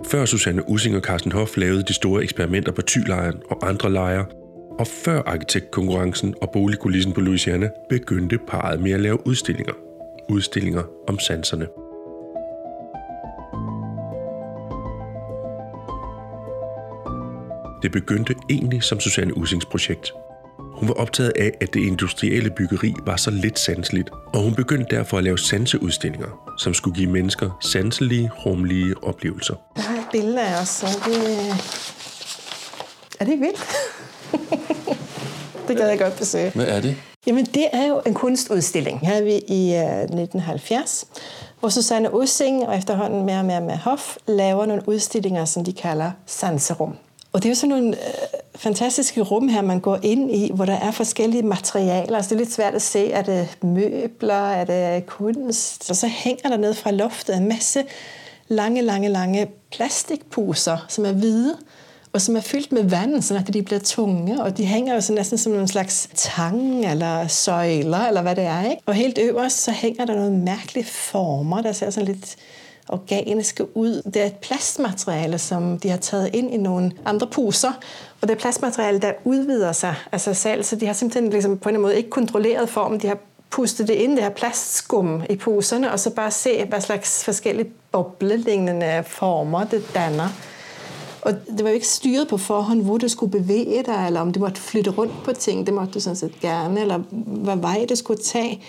[0.06, 4.26] Før Susanne Ussing og Carsten Hoff lavede de store eksperimenter på Tylejren og andre lejre,
[4.80, 9.74] og før arkitektkonkurrencen og boligkulissen på Louisiana, begyndte parret med at lave udstillinger.
[10.30, 11.68] Udstillinger om sanserne.
[17.84, 20.14] Det begyndte egentlig som Susanne Ussings projekt.
[20.60, 24.96] Hun var optaget af, at det industrielle byggeri var så lidt sanseligt, og hun begyndte
[24.96, 29.56] derfor at lave sanseudstillinger, som skulle give mennesker sanselige, rumlige oplevelser.
[29.76, 31.18] Der er et billede af os, så det...
[33.20, 33.76] Er det ikke vildt?
[35.68, 36.52] det gad jeg godt besøge.
[36.56, 36.96] Hvad er det?
[37.28, 39.00] Jamen, det er jo en kunstudstilling.
[39.00, 41.08] Her er vi i uh, 1970,
[41.60, 45.74] hvor Susanne Ussing og efterhånden mere og mere med Hoff laver nogle udstillinger, som de
[45.74, 46.96] kalder sanserum.
[47.34, 48.14] Og det er jo sådan nogle øh,
[48.56, 52.16] fantastiske rum her, man går ind i, hvor der er forskellige materialer.
[52.16, 55.90] Altså, det er lidt svært at se, er det møbler, er det kunst?
[55.90, 57.84] Og så hænger der ned fra loftet en masse
[58.48, 61.58] lange, lange, lange plastikposer, som er hvide,
[62.14, 65.02] og som er fyldt med vand, så at de bliver tunge, og de hænger jo
[65.02, 68.64] så næsten som en slags tang eller søjler, eller hvad det er.
[68.64, 68.82] Ikke?
[68.86, 72.36] Og helt øverst, så hænger der nogle mærkelige former, der ser sådan lidt
[72.90, 74.02] organiske ud.
[74.14, 77.72] Det er et plastmateriale, som de har taget ind i nogle andre poser,
[78.22, 81.58] og det er plastmateriale, der udvider sig af sig selv, så de har simpelthen ligesom
[81.58, 83.18] på en måde ikke kontrolleret formen, de har
[83.50, 87.70] pustet det ind, det her plastskum i poserne, og så bare se, hvad slags forskellige
[87.92, 90.51] boblelignende former det danner.
[91.22, 94.32] Og det var jo ikke styret på forhånd, hvor du skulle bevæge dig, eller om
[94.32, 95.66] du måtte flytte rundt på ting.
[95.66, 98.62] Det måtte du sådan set gerne, eller hvad vej det skulle tage.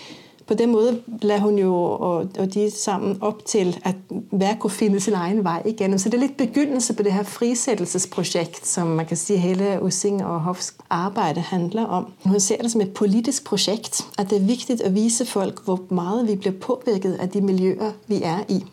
[0.47, 3.95] På den måde lader hun jo og, og de sammen op til, at
[4.31, 5.99] hver kunne finde sin egen vej igennem.
[5.99, 10.25] Så det er lidt begyndelse på det her frisættelsesprojekt, som man kan sige, hele Ussing
[10.25, 12.05] og Hofs arbejde handler om.
[12.25, 15.79] Hun ser det som et politisk projekt, at det er vigtigt at vise folk, hvor
[15.89, 18.63] meget vi bliver påvirket af de miljøer, vi er i.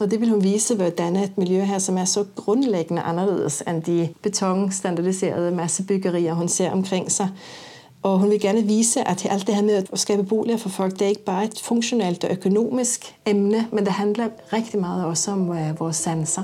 [0.00, 3.82] Og det vil hun vise ved et miljø her, som er så grundlæggende anderledes end
[3.82, 7.28] de betonstandardiserede massebyggerier, hun ser omkring sig.
[8.02, 10.92] Og hun vil gerne vise, at alt det her med at skabe boliger for folk,
[10.92, 15.30] det er ikke bare et funktionelt og økonomisk emne, men det handler rigtig meget også
[15.30, 16.42] om øh, vores sanser.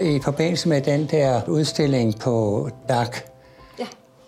[0.00, 3.33] I forbindelse med den der udstilling på DAC,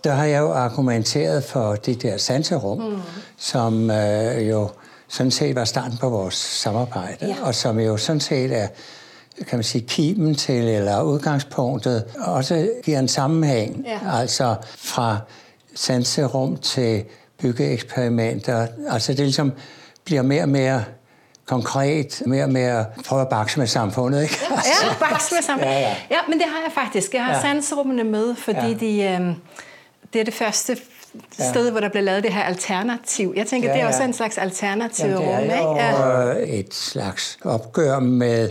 [0.06, 3.00] der har jeg jo argumenteret for det der sanserum, mm.
[3.36, 4.68] som øh, jo
[5.08, 7.36] sådan set var starten på vores samarbejde, ja.
[7.42, 8.66] og som jo sådan set er
[9.48, 13.84] kan man sige, kimen til, eller udgangspunktet, også giver en sammenhæng.
[13.86, 13.98] Ja.
[14.20, 15.18] Altså fra
[15.74, 17.04] sanserum til
[17.42, 18.66] byggeeksperimenter.
[18.88, 19.52] Altså det ligesom
[20.04, 20.84] bliver mere og mere
[21.46, 24.38] konkret, mere og mere prøve at bakse med samfundet, ikke?
[24.50, 25.74] Ja, ja bakse med samfundet.
[25.74, 25.96] Ja, ja.
[26.10, 27.14] ja, men det har jeg faktisk.
[27.14, 27.40] Jeg har ja.
[27.40, 29.12] sanserummene med, fordi ja.
[29.12, 29.34] de, øh,
[30.12, 30.76] det er det første
[31.32, 31.70] sted, ja.
[31.70, 33.32] hvor der bliver lavet det her alternativ.
[33.36, 33.80] Jeg tænker, ja, ja.
[33.80, 35.56] det er også en slags alternativ rum, ikke?
[35.56, 36.58] Ja.
[36.58, 38.50] et slags opgør med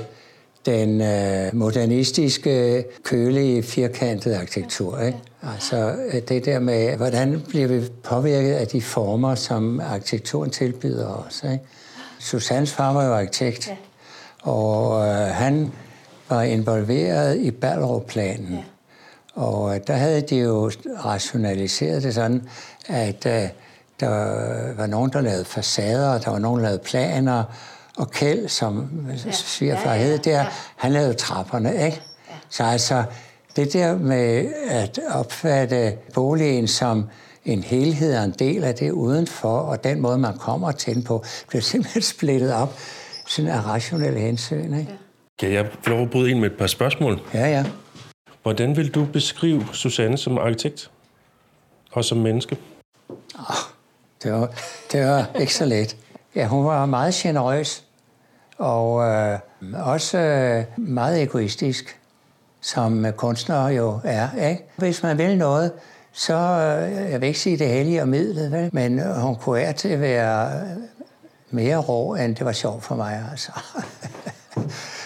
[0.65, 4.99] den øh, modernistiske, kølige, firkantede arkitektur.
[4.99, 5.17] Ikke?
[5.53, 5.95] Altså
[6.27, 11.43] det der med, hvordan bliver vi påvirket af de former, som arkitekturen tilbyder os.
[11.43, 11.59] Ikke?
[12.19, 13.75] Susannes far var jo arkitekt, ja.
[14.51, 15.71] og øh, han
[16.29, 18.53] var involveret i Ballerup-planen.
[18.53, 18.63] Ja.
[19.35, 20.71] Og øh, der havde de jo
[21.05, 22.49] rationaliseret det sådan,
[22.87, 23.49] at øh,
[23.99, 27.43] der var nogen, der lavede facader, der var nogen, der lavede planer,
[27.97, 28.89] og Kjeld, som
[29.25, 29.31] ja.
[29.31, 30.45] svigerfar ja, ja, hed der, ja.
[30.75, 32.01] han lavede trapperne, ikke?
[32.29, 32.35] Ja.
[32.49, 33.03] Så altså,
[33.55, 37.05] det der med at opfatte boligen som
[37.45, 41.03] en helhed og en del af det udenfor, og den måde, man kommer til den
[41.03, 42.73] på, bliver simpelthen splittet op
[43.27, 44.73] sådan af rationelle hensyn.
[44.73, 44.91] Ikke?
[45.39, 47.21] Kan jeg få lov at bryde ind med et par spørgsmål?
[47.33, 47.65] Ja, ja.
[48.45, 50.91] Hvordan vil du beskrive Susanne som arkitekt
[51.91, 52.57] og som menneske?
[53.39, 53.55] Oh,
[54.23, 54.53] det, var,
[54.91, 55.97] det var ikke så let.
[56.35, 57.83] Ja, hun var meget generøs
[58.57, 59.39] og øh,
[59.73, 61.99] også øh, meget egoistisk,
[62.61, 64.49] som kunstnere jo er.
[64.49, 64.63] Ikke?
[64.77, 65.71] Hvis man vil noget,
[66.11, 68.69] så, øh, jeg vil ikke sige det hellige og midlet, vel?
[68.73, 70.77] men øh, hun kunne er til at være øh,
[71.49, 73.25] mere rå, end det var sjovt for mig.
[73.31, 73.51] Altså.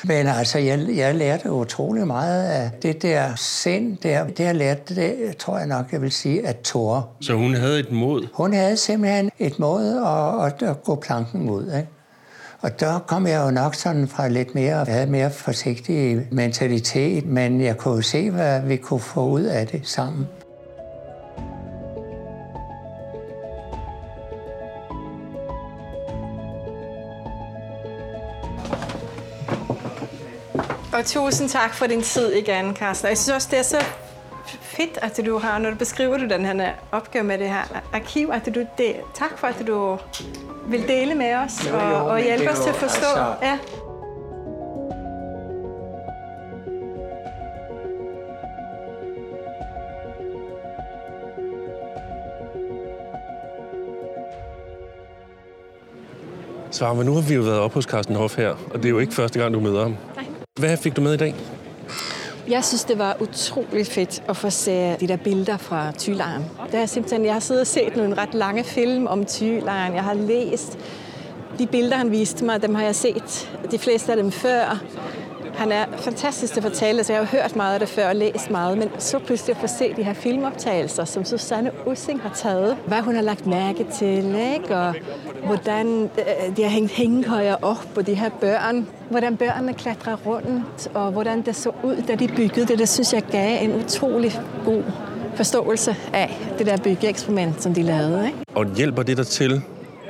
[0.09, 4.27] Men altså, jeg, jeg lærte utrolig meget af det der sind der.
[4.27, 7.09] Det jeg lærte, det tror jeg nok, jeg vil sige, at Thor.
[7.21, 8.27] Så hun havde et mod?
[8.33, 11.63] Hun havde simpelthen et mod at, at, at gå planken ud.
[11.63, 11.87] Ikke?
[12.61, 17.25] Og der kom jeg jo nok sådan fra lidt mere, jeg havde mere forsigtig mentalitet,
[17.25, 20.27] men jeg kunne se, hvad vi kunne få ud af det sammen.
[30.99, 33.09] Og tusind tak for din tid igen, Carsten.
[33.09, 33.85] Jeg synes også, det er så
[34.61, 38.29] fedt, at du har, når du beskriver du den her opgave med det her arkiv,
[38.33, 39.97] at du det, tak for, at du
[40.67, 43.07] vil dele med os jo, jo, og, og hjælpe os til at forstå.
[43.07, 43.35] Altså...
[43.41, 43.57] Ja.
[56.71, 58.89] Så men nu har vi jo været oppe hos Carsten Hoff her, og det er
[58.89, 59.97] jo ikke første gang, du møder ham.
[60.59, 61.35] Hvad fik du med i dag?
[62.49, 66.45] Jeg synes, det var utroligt fedt at få se de der billeder fra Thylejren.
[66.71, 69.95] Det er simpelthen, jeg har siddet og set nogle ret lange film om Thylejren.
[69.95, 70.77] Jeg har læst
[71.59, 74.83] de billeder, han viste mig, dem har jeg set de fleste af dem før.
[75.59, 78.15] Han er fantastisk til at fortælle, så jeg har hørt meget af det før og
[78.15, 82.33] læst meget, men så pludselig at få se de her filmoptagelser, som Susanne Ussing har
[82.35, 82.77] taget.
[82.87, 84.75] Hvad hun har lagt mærke til, ikke?
[84.75, 84.95] og
[85.45, 90.87] hvordan øh, de har hængt hængekøjer op på de her børn, hvordan børnene klatrer rundt,
[90.93, 92.79] og hvordan det så ud, da de byggede det.
[92.79, 94.83] Det synes jeg gav en utrolig god
[95.35, 98.25] forståelse af det der byggeeksperiment, som de lavede.
[98.25, 98.37] Ikke?
[98.55, 99.61] Og hjælper det der til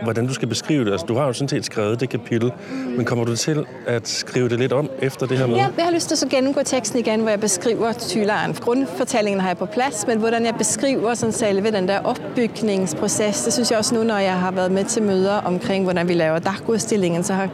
[0.03, 0.91] hvordan du skal beskrive det.
[0.91, 2.51] Altså, du har jo sådan set skrevet det kapitel,
[2.97, 5.55] men kommer du til at skrive det lidt om efter det her med?
[5.55, 8.53] Ja, jeg har lyst til at så gennemgå teksten igen, hvor jeg beskriver tyleren.
[8.53, 13.53] Grundfortællingen har jeg på plads, men hvordan jeg beskriver sådan selve den der opbygningsproces, det
[13.53, 16.39] synes jeg også nu, når jeg har været med til møder omkring, hvordan vi laver
[16.39, 17.49] dagudstillingen, så har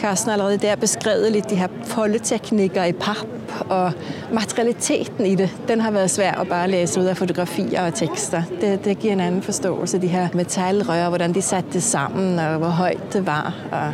[0.00, 3.26] Carsten allerede der beskrevet lidt de her foldeteknikker i pap
[3.68, 3.92] og
[4.32, 5.50] materialiteten i det.
[5.68, 8.42] Den har været svær at bare læse ud af fotografier og tekster.
[8.60, 9.98] Det, det giver en anden forståelse.
[9.98, 13.92] De her metalrør, hvordan de satte det sammen, og hvor højt det var, og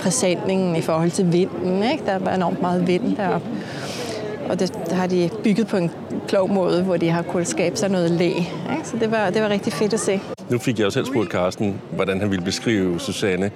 [0.00, 1.82] præsentningen i forhold til vinden.
[1.92, 2.04] Ikke?
[2.06, 3.46] Der var enormt meget vind deroppe.
[4.48, 5.90] Og det, det har de bygget på en
[6.28, 8.26] klog måde, hvor de har kunnet skabe sig noget læ.
[8.26, 8.48] Ikke?
[8.84, 10.20] Så det var, det var rigtig fedt at se.
[10.54, 13.50] Nu fik jeg jo selv spurgt Carsten, hvordan han ville beskrive Susanne.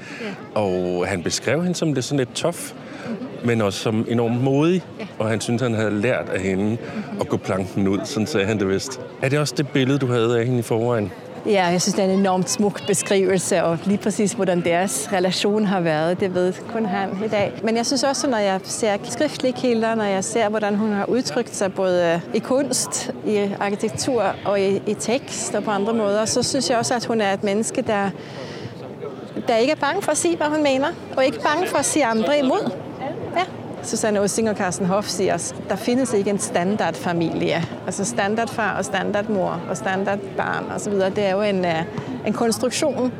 [0.54, 0.60] Ja.
[0.60, 3.46] Og han beskrev hende som lidt sådan lidt tof, mm-hmm.
[3.46, 4.82] men også som enormt modig.
[5.00, 5.06] Ja.
[5.18, 7.20] Og han syntes, han havde lært af hende mm-hmm.
[7.20, 9.00] at gå planken ud, sådan sagde han det vist.
[9.22, 11.12] Er det også det billede, du havde af hende i forvejen?
[11.48, 15.64] Ja, jeg synes, det er en enormt smuk beskrivelse, og lige præcis, hvordan deres relation
[15.64, 17.52] har været, det ved kun han i dag.
[17.62, 21.04] Men jeg synes også, når jeg ser skriftlige kilder, når jeg ser, hvordan hun har
[21.04, 26.24] udtrykt sig både i kunst, i arkitektur og i, i tekst og på andre måder,
[26.24, 28.10] så synes jeg også, at hun er et menneske, der,
[29.48, 31.84] der ikke er bange for at sige, hvad hun mener, og ikke bange for at
[31.84, 32.87] sige andre imod.
[33.88, 37.64] Susanne Ossing og Carsten Hoff siger, at der findes ikke en standardfamilie.
[37.86, 40.92] Altså standardfar og standardmor og standardbarn osv.
[40.92, 41.82] Det er jo en, øh,
[42.26, 43.12] en konstruktion.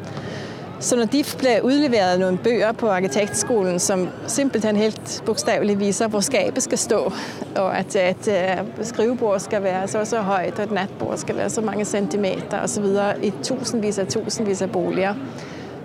[0.81, 6.20] Så når de bliver udleveret nogle bøger på arkitektskolen, som simpelthen helt bogstaveligt viser, hvor
[6.20, 7.12] skabet skal stå,
[7.57, 11.37] og at, at, øh, at skrivebord skal være så så højt, og et natbord skal
[11.37, 12.85] være så mange centimeter osv.
[13.22, 15.14] i tusindvis af tusindvis af boliger,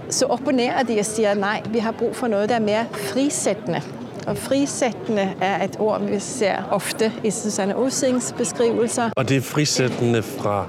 [0.09, 3.81] så opponerer de og siger, nej, vi har brug for noget, der er mere frisættende.
[4.27, 9.09] Og frisættende er et ord, vi ser ofte i Susanne Usings beskrivelser.
[9.15, 10.67] Og det er frisættende fra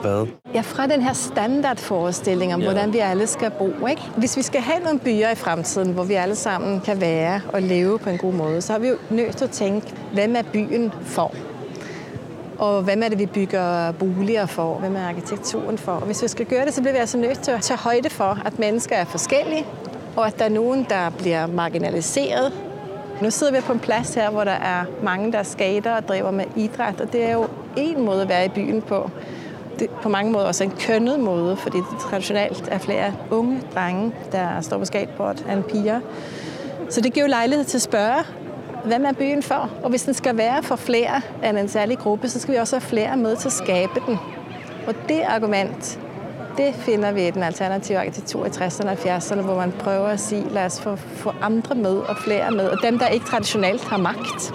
[0.00, 0.26] hvad?
[0.54, 2.66] Ja, fra den her standardforestilling om, ja.
[2.66, 3.86] hvordan vi alle skal bo.
[3.86, 4.02] Ikke?
[4.16, 7.62] Hvis vi skal have nogle byer i fremtiden, hvor vi alle sammen kan være og
[7.62, 10.42] leve på en god måde, så har vi jo nødt til at tænke, hvem er
[10.52, 11.34] byen for?
[12.58, 14.74] Og hvem er det, vi bygger boliger for?
[14.74, 15.92] Hvem er arkitekturen for?
[15.92, 18.10] Og hvis vi skal gøre det, så bliver vi altså nødt til at tage højde
[18.10, 19.66] for, at mennesker er forskellige,
[20.16, 22.52] og at der er nogen, der bliver marginaliseret.
[23.22, 26.30] Nu sidder vi på en plads her, hvor der er mange, der skater og driver
[26.30, 29.10] med idræt, og det er jo en måde at være i byen på
[29.78, 34.12] det, på mange måder også en kønnet måde, fordi det traditionelt er flere unge drenge,
[34.32, 36.00] der står på skateboard, end piger.
[36.90, 38.24] Så det giver jo lejlighed til at spørge,
[38.84, 39.70] hvad er byen for?
[39.82, 42.76] Og hvis den skal være for flere end en særlig gruppe, så skal vi også
[42.76, 44.18] have flere med til at skabe den.
[44.86, 45.98] Og det argument,
[46.56, 50.20] det finder vi i den alternative arkitektur i 60'erne og 70'erne, hvor man prøver at
[50.20, 53.84] sige, lad os få, få andre med og flere med, og dem, der ikke traditionelt
[53.84, 54.52] har magt.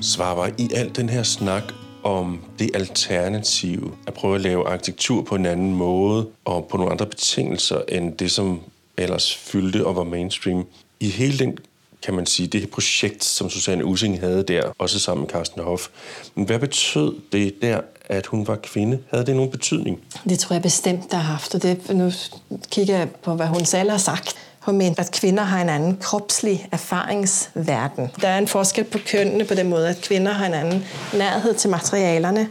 [0.00, 5.34] Svarer i al den her snak om det alternative, at prøve at lave arkitektur på
[5.34, 8.60] en anden måde og på nogle andre betingelser end det, som
[8.96, 10.66] ellers fyldte og var mainstream.
[11.00, 11.58] I hele den
[12.02, 15.62] kan man sige, det her projekt, som Susanne Using havde der, også sammen med Carsten
[15.62, 15.88] Hoff.
[16.34, 18.98] Men hvad betød det der, at hun var kvinde?
[19.10, 20.00] Havde det nogen betydning?
[20.28, 22.12] Det tror jeg bestemt, der har haft, og det, nu
[22.70, 24.36] kigger jeg på, hvad hun selv har sagt.
[24.62, 28.10] Hun mente, at kvinder har en anden kropslig erfaringsverden.
[28.20, 31.54] Der er en forskel på kønnene på den måde, at kvinder har en anden nærhed
[31.54, 32.48] til materialerne.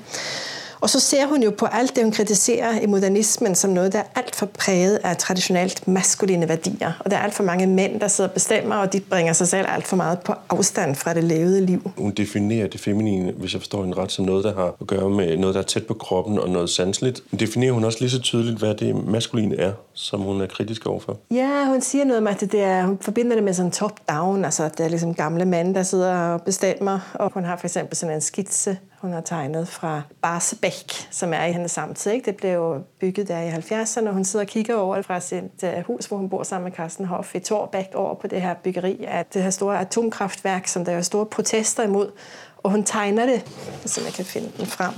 [0.82, 4.00] Og så ser hun jo på alt det, hun kritiserer i modernismen som noget, der
[4.00, 6.92] er alt for præget af traditionelt maskuline værdier.
[7.00, 9.48] Og der er alt for mange mænd, der sidder og bestemmer, og de bringer sig
[9.48, 11.92] selv alt for meget på afstand fra det levede liv.
[11.98, 15.10] Hun definerer det feminine, hvis jeg forstår hende ret, som noget, der har at gøre
[15.10, 17.22] med noget, der er tæt på kroppen og noget sanseligt.
[17.32, 20.86] Men definerer hun også lige så tydeligt, hvad det maskuline er, som hun er kritisk
[20.86, 21.18] overfor?
[21.32, 24.64] Ja, hun siger noget om, at det er, hun forbinder det med sådan top-down, altså
[24.64, 27.00] at det er ligesom gamle mænd, der sidder og bestemmer.
[27.14, 31.46] Og hun har for eksempel sådan en skitse hun har tegnet fra Barsebæk, som er
[31.46, 32.12] i hendes samtid.
[32.12, 32.26] Ikke?
[32.26, 35.84] Det blev bygget der i 70'erne, og hun sidder og kigger over fra sit øh,
[35.88, 39.06] hus, hvor hun bor sammen med Carsten Hoff i Torbæk, over på det her byggeri
[39.08, 42.12] af det her store atomkraftværk, som der er store protester imod.
[42.58, 43.46] Og hun tegner det,
[43.86, 44.94] så jeg kan finde den frem.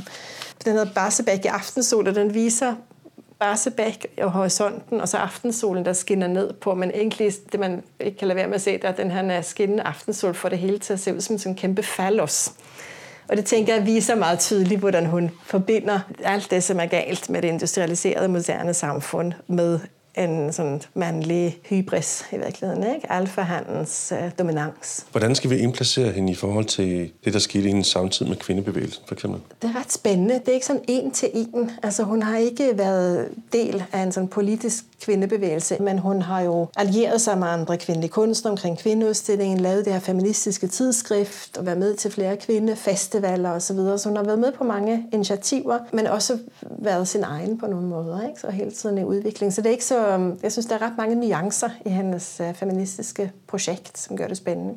[0.65, 2.75] Den hedder Barsebæk i aftensol, og den viser
[3.39, 6.75] Barsebæk og horisonten, og så aftensolen, der skinner ned på.
[6.75, 9.41] Men egentlig, det man ikke kan lade være med at se, der er den her
[9.41, 12.53] skinnende aftensol, for det hele til at se ud som en kæmpe fallos.
[13.33, 17.29] Og det tænker jeg viser meget tydeligt, hvordan hun forbinder alt det, som er galt
[17.29, 19.79] med det industrialiserede moderne samfund med
[20.17, 23.11] en sådan mandlig hybris i virkeligheden, ikke?
[23.11, 25.05] Alfahandens uh, dominans.
[25.11, 28.35] Hvordan skal vi indplacere hende i forhold til det, der skete i hendes samtid med
[28.35, 29.41] kvindebevægelsen, for eksempel?
[29.61, 30.33] Det er ret spændende.
[30.33, 31.71] Det er ikke sådan en til en.
[31.83, 36.67] Altså, hun har ikke været del af en sådan politisk kvindebevægelse, men hun har jo
[36.75, 41.77] allieret sig med andre kvindelige kunstnere omkring kvindeudstillingen, lavet det her feministiske tidsskrift og været
[41.77, 43.59] med til flere kvindefestivaler osv.
[43.59, 43.99] Så, videre.
[43.99, 46.37] så hun har været med på mange initiativer, men også
[46.79, 48.39] været sin egen på nogle måder, ikke?
[48.41, 49.53] så hele tiden i udvikling.
[49.53, 50.02] Så det er ikke så
[50.43, 54.37] jeg synes, der er ret mange nuancer i hendes øh, feministiske projekt, som gør det
[54.37, 54.75] spændende.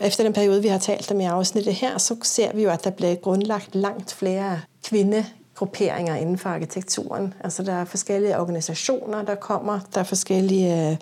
[0.00, 2.84] Efter den periode, vi har talt om i afsnittet her, så ser vi jo, at
[2.84, 7.34] der bliver grundlagt langt flere kvindegrupperinger inden for arkitekturen.
[7.40, 9.80] Altså der er forskellige organisationer, der kommer.
[9.94, 10.96] Der er forskellige øh,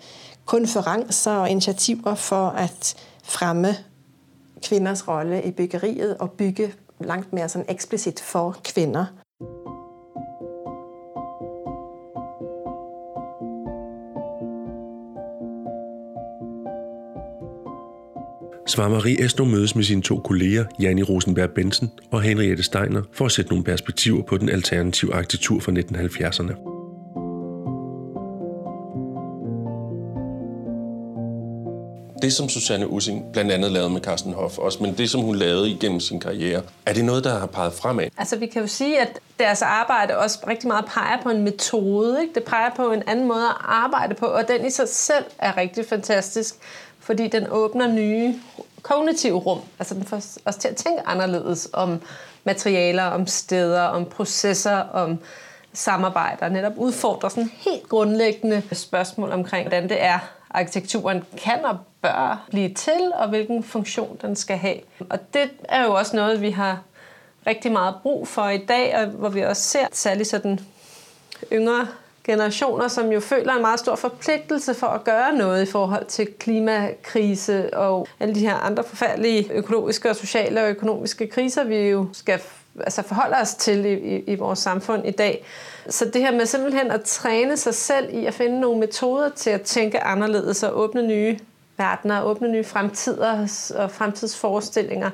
[0.45, 3.77] konferencer og initiativer for at fremme
[4.63, 9.07] kvinders rolle i byggeriet og bygge langt mere sådan eksplicit for kvinder.
[18.67, 23.25] Svar Marie Esno mødes med sine to kolleger, Janni Rosenberg Bensen og Henriette Steiner, for
[23.25, 26.71] at sætte nogle perspektiver på den alternative arkitektur fra 1970'erne.
[32.23, 35.37] det, som Susanne Using blandt andet lavede med Carsten Hoff også, men det, som hun
[35.37, 38.05] lavede igennem sin karriere, er det noget, der har peget fremad?
[38.19, 42.23] Altså, vi kan jo sige, at deres arbejde også rigtig meget peger på en metode.
[42.23, 42.35] Ikke?
[42.35, 45.57] Det peger på en anden måde at arbejde på, og den i sig selv er
[45.57, 46.55] rigtig fantastisk
[47.05, 48.35] fordi den åbner nye
[48.85, 49.61] kognitive rum.
[49.79, 52.01] Altså den får os til at tænke anderledes om
[52.45, 55.19] materialer, om steder, om processer, om
[55.73, 60.19] samarbejder, netop udfordrer sådan helt grundlæggende spørgsmål omkring, hvordan det er,
[60.51, 64.81] arkitekturen kan og bør blive til, og hvilken funktion den skal have.
[65.11, 66.81] Og det er jo også noget, vi har
[67.47, 70.61] rigtig meget brug for i dag, og hvor vi også ser særligt sådan
[71.53, 71.87] yngre
[72.25, 76.27] generationer, som jo føler en meget stor forpligtelse for at gøre noget i forhold til
[76.39, 82.07] klimakrise og alle de her andre forfærdelige økologiske og sociale og økonomiske kriser, vi jo
[82.13, 82.41] skal
[82.81, 85.45] altså forholde os til i, i, i vores samfund i dag.
[85.89, 89.51] Så det her med simpelthen at træne sig selv i at finde nogle metoder til
[89.51, 91.39] at tænke anderledes og åbne nye
[91.77, 93.47] verdener, åbne nye fremtider
[93.77, 95.11] og fremtidsforestillinger,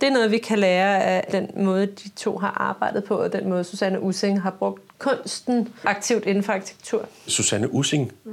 [0.00, 3.32] det er noget, vi kan lære af den måde, de to har arbejdet på, og
[3.32, 7.08] den måde, Susanne Using har brugt kunsten aktivt inden for arkitektur.
[7.26, 8.32] Susanne Using, mm.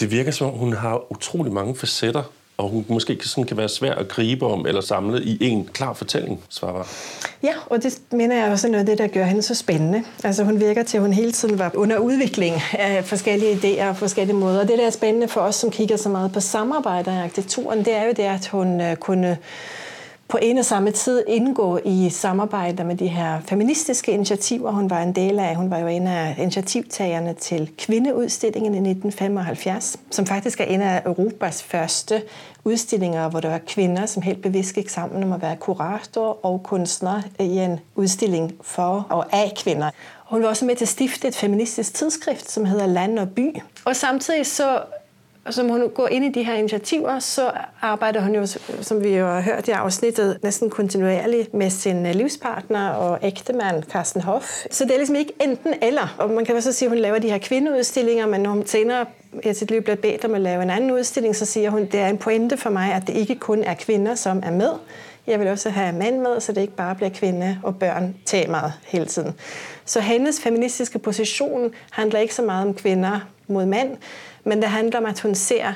[0.00, 2.22] det virker som om, hun har utrolig mange facetter,
[2.58, 5.92] og hun måske sådan kan være svær at gribe om eller samle i en klar
[5.92, 6.88] fortælling, Svarvar.
[7.42, 10.04] Ja, og det mener jeg også er noget af det, der gør hende så spændende.
[10.24, 13.96] Altså hun virker til, at hun hele tiden var under udvikling af forskellige idéer og
[13.96, 14.60] forskellige måder.
[14.60, 17.78] Og det, der er spændende for os, som kigger så meget på samarbejder i arkitekturen,
[17.78, 19.38] det er jo det, at hun øh, kunne
[20.28, 25.02] på en og samme tid indgå i samarbejder med de her feministiske initiativer, hun var
[25.02, 25.56] en del af.
[25.56, 31.02] Hun var jo en af initiativtagerne til kvindeudstillingen i 1975, som faktisk er en af
[31.06, 32.22] Europas første
[32.64, 36.62] udstillinger, hvor der var kvinder, som helt bevidst gik sammen om at være kurator og
[36.62, 39.90] kunstner i en udstilling for og af kvinder.
[40.24, 43.56] Hun var også med til at stifte et feministisk tidsskrift, som hedder Land og By.
[43.84, 44.80] Og samtidig så
[45.48, 48.46] og som hun går ind i de her initiativer, så arbejder hun jo,
[48.80, 53.82] som vi jo har hørt i afsnittet, næsten kontinuerligt med sin øh, livspartner og ægtemand,
[53.82, 54.66] Carsten Hoff.
[54.70, 56.16] Så det er ligesom ikke enten eller.
[56.18, 59.06] Og man kan også sige, at hun laver de her kvindeudstillinger, men når hun senere
[59.44, 61.92] i sit liv bliver bedt om at lave en anden udstilling, så siger hun, at
[61.92, 64.70] det er en pointe for mig, at det ikke kun er kvinder, som er med.
[65.26, 68.72] Jeg vil også have mænd med, så det ikke bare bliver kvinde og børn temaet
[68.86, 69.34] hele tiden.
[69.84, 73.96] Så hendes feministiske position handler ikke så meget om kvinder mod mænd,
[74.44, 75.72] men det handler om, at hun ser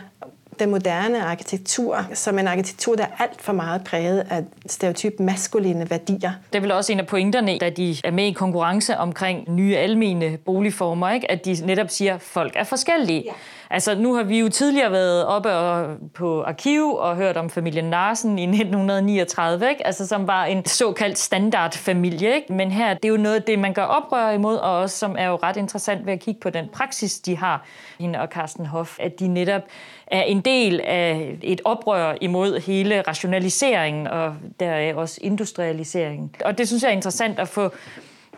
[0.59, 5.91] den moderne arkitektur som en arkitektur, der er alt for meget præget af stereotyp maskuline
[5.91, 6.33] værdier.
[6.53, 9.77] Det er vel også en af pointerne, da de er med i konkurrence omkring nye
[9.77, 11.31] almene boligformer, ikke?
[11.31, 13.23] at de netop siger, at folk er forskellige.
[13.27, 13.33] Ja.
[13.73, 17.91] Altså, nu har vi jo tidligere været oppe og, på arkiv og hørt om familien
[17.91, 19.87] Larsen i 1939, ikke?
[19.87, 22.35] Altså, som var en såkaldt standardfamilie.
[22.35, 22.53] Ikke?
[22.53, 25.17] Men her, det er jo noget af det, man gør oprør imod, og også som
[25.19, 27.65] er jo ret interessant ved at kigge på den praksis, de har,
[28.01, 29.63] hende og Carsten Hoff, at de netop
[30.07, 36.35] er en del af et oprør imod hele rationaliseringen og deraf også industrialiseringen.
[36.45, 37.71] Og det synes jeg er interessant at få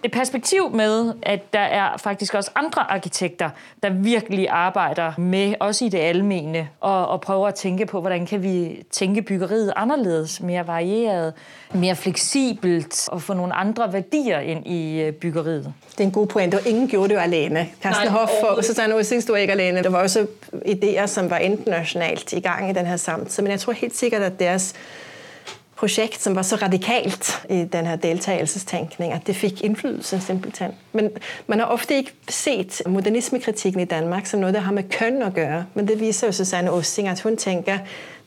[0.05, 3.51] et perspektiv med, at der er faktisk også andre arkitekter,
[3.83, 8.27] der virkelig arbejder med, også i det almene, og, og prøver at tænke på, hvordan
[8.27, 11.33] kan vi tænke byggeriet anderledes, mere varieret,
[11.75, 15.73] mere fleksibelt, og få nogle andre værdier ind i øh, byggeriet.
[15.91, 17.69] Det er en god point, og ingen gjorde det jo alene.
[17.83, 19.83] Carsten Hoff og Susanne Ussing stod ikke alene.
[19.83, 23.61] Der var også idéer, som var internationalt i gang i den her samtid, men jeg
[23.61, 24.75] tror helt sikkert, at deres
[25.77, 30.71] projekt, som var så radikalt i den her deltagelsestænkning, at det fik indflydelse simpelthen.
[30.93, 31.11] Men
[31.47, 35.35] man har ofte ikke set modernismekritikken i Danmark som noget, der har med køn at
[35.35, 35.67] gøre.
[35.75, 37.79] Men det viser jo Susanne Ossing, at hun tænker,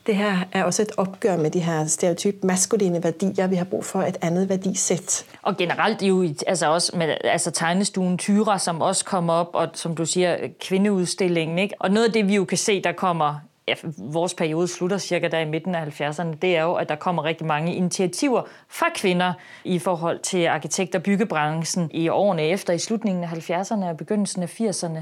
[0.07, 3.47] det her er også et opgør med de her stereotyp maskuline værdier.
[3.47, 5.25] Vi har brug for et andet værdisæt.
[5.41, 9.95] Og generelt jo altså også med altså tegnestuen Tyra, som også kommer op, og som
[9.95, 11.59] du siger, kvindeudstillingen.
[11.59, 11.75] Ikke?
[11.79, 13.35] Og noget af det, vi jo kan se, der kommer
[13.67, 16.95] ja, vores periode slutter cirka der i midten af 70'erne, det er jo, at der
[16.95, 22.73] kommer rigtig mange initiativer fra kvinder i forhold til arkitekt- og byggebranchen i årene efter,
[22.73, 24.99] i slutningen af 70'erne og begyndelsen af 80'erne.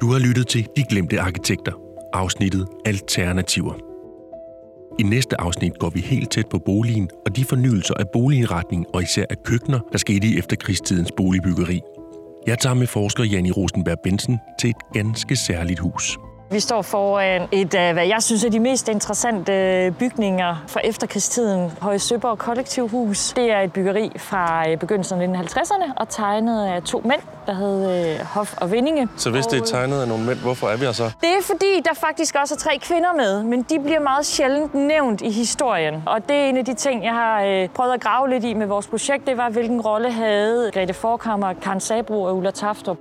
[0.00, 1.72] Du har lyttet til De Glemte Arkitekter,
[2.12, 3.95] afsnittet Alternativer.
[4.98, 9.02] I næste afsnit går vi helt tæt på boligen og de fornyelser af boligindretning og
[9.02, 11.80] især af køkkener, der skete i efterkrigstidens boligbyggeri.
[12.46, 16.18] Jeg tager med forsker Janni Rosenberg Bensen til et ganske særligt hus.
[16.50, 21.72] Vi står foran et af, hvad jeg synes er de mest interessante bygninger fra efterkrigstiden.
[21.80, 23.32] Høje Søborg Kollektivhus.
[23.32, 27.54] Det er et byggeri fra øh, begyndelsen af 1950'erne og tegnet af to mænd, der
[27.54, 29.08] hed øh, Hof og Vindinge.
[29.16, 31.10] Så hvis det er tegnet af nogle mænd, hvorfor er vi her så?
[31.20, 34.74] Det er fordi, der faktisk også er tre kvinder med, men de bliver meget sjældent
[34.74, 36.02] nævnt i historien.
[36.06, 38.54] Og det er en af de ting, jeg har øh, prøvet at grave lidt i
[38.54, 39.26] med vores projekt.
[39.26, 42.98] Det var, hvilken rolle havde Grete Forkammer, Karen Sabro og Ulla Taftrup.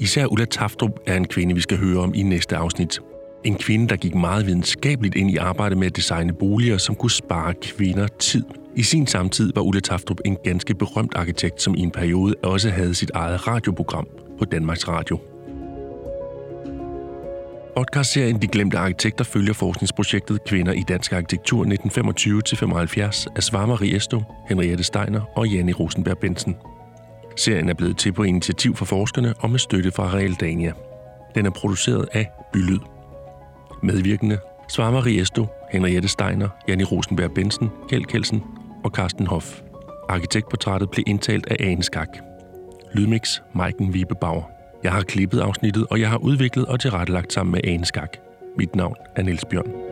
[0.00, 2.98] Især Ulla Taftrup er en kvinde, vi skal høre om i næste afsnit.
[3.44, 7.10] En kvinde, der gik meget videnskabeligt ind i arbejdet med at designe boliger, som kunne
[7.10, 8.44] spare kvinder tid.
[8.76, 12.70] I sin samtid var Ulla Taftrup en ganske berømt arkitekt, som i en periode også
[12.70, 14.06] havde sit eget radioprogram
[14.38, 15.18] på Danmarks Radio.
[17.76, 24.22] Podcastserien De Glemte Arkitekter følger forskningsprojektet Kvinder i Dansk Arkitektur 1925-75 af Svar Marie Esto,
[24.48, 26.56] Henriette Steiner og Janne Rosenberg Bensen.
[27.40, 30.72] Serien er blevet til på initiativ fra forskerne og med støtte fra Realdania.
[31.34, 32.78] Den er produceret af Bylyd.
[33.82, 34.38] Medvirkende
[34.68, 38.42] svarer Marie Esto, Henriette Steiner, Janni Rosenberg Bensen, Kjeld Kelsen
[38.84, 39.60] og Carsten Hoff.
[40.08, 42.08] Arkitektportrættet blev indtalt af Ane Skak.
[42.94, 44.42] Lydmix Maiken Vibebauer.
[44.82, 48.16] Jeg har klippet afsnittet, og jeg har udviklet og tilrettelagt sammen med Ane Skak.
[48.58, 49.89] Mit navn er Niels Bjørn.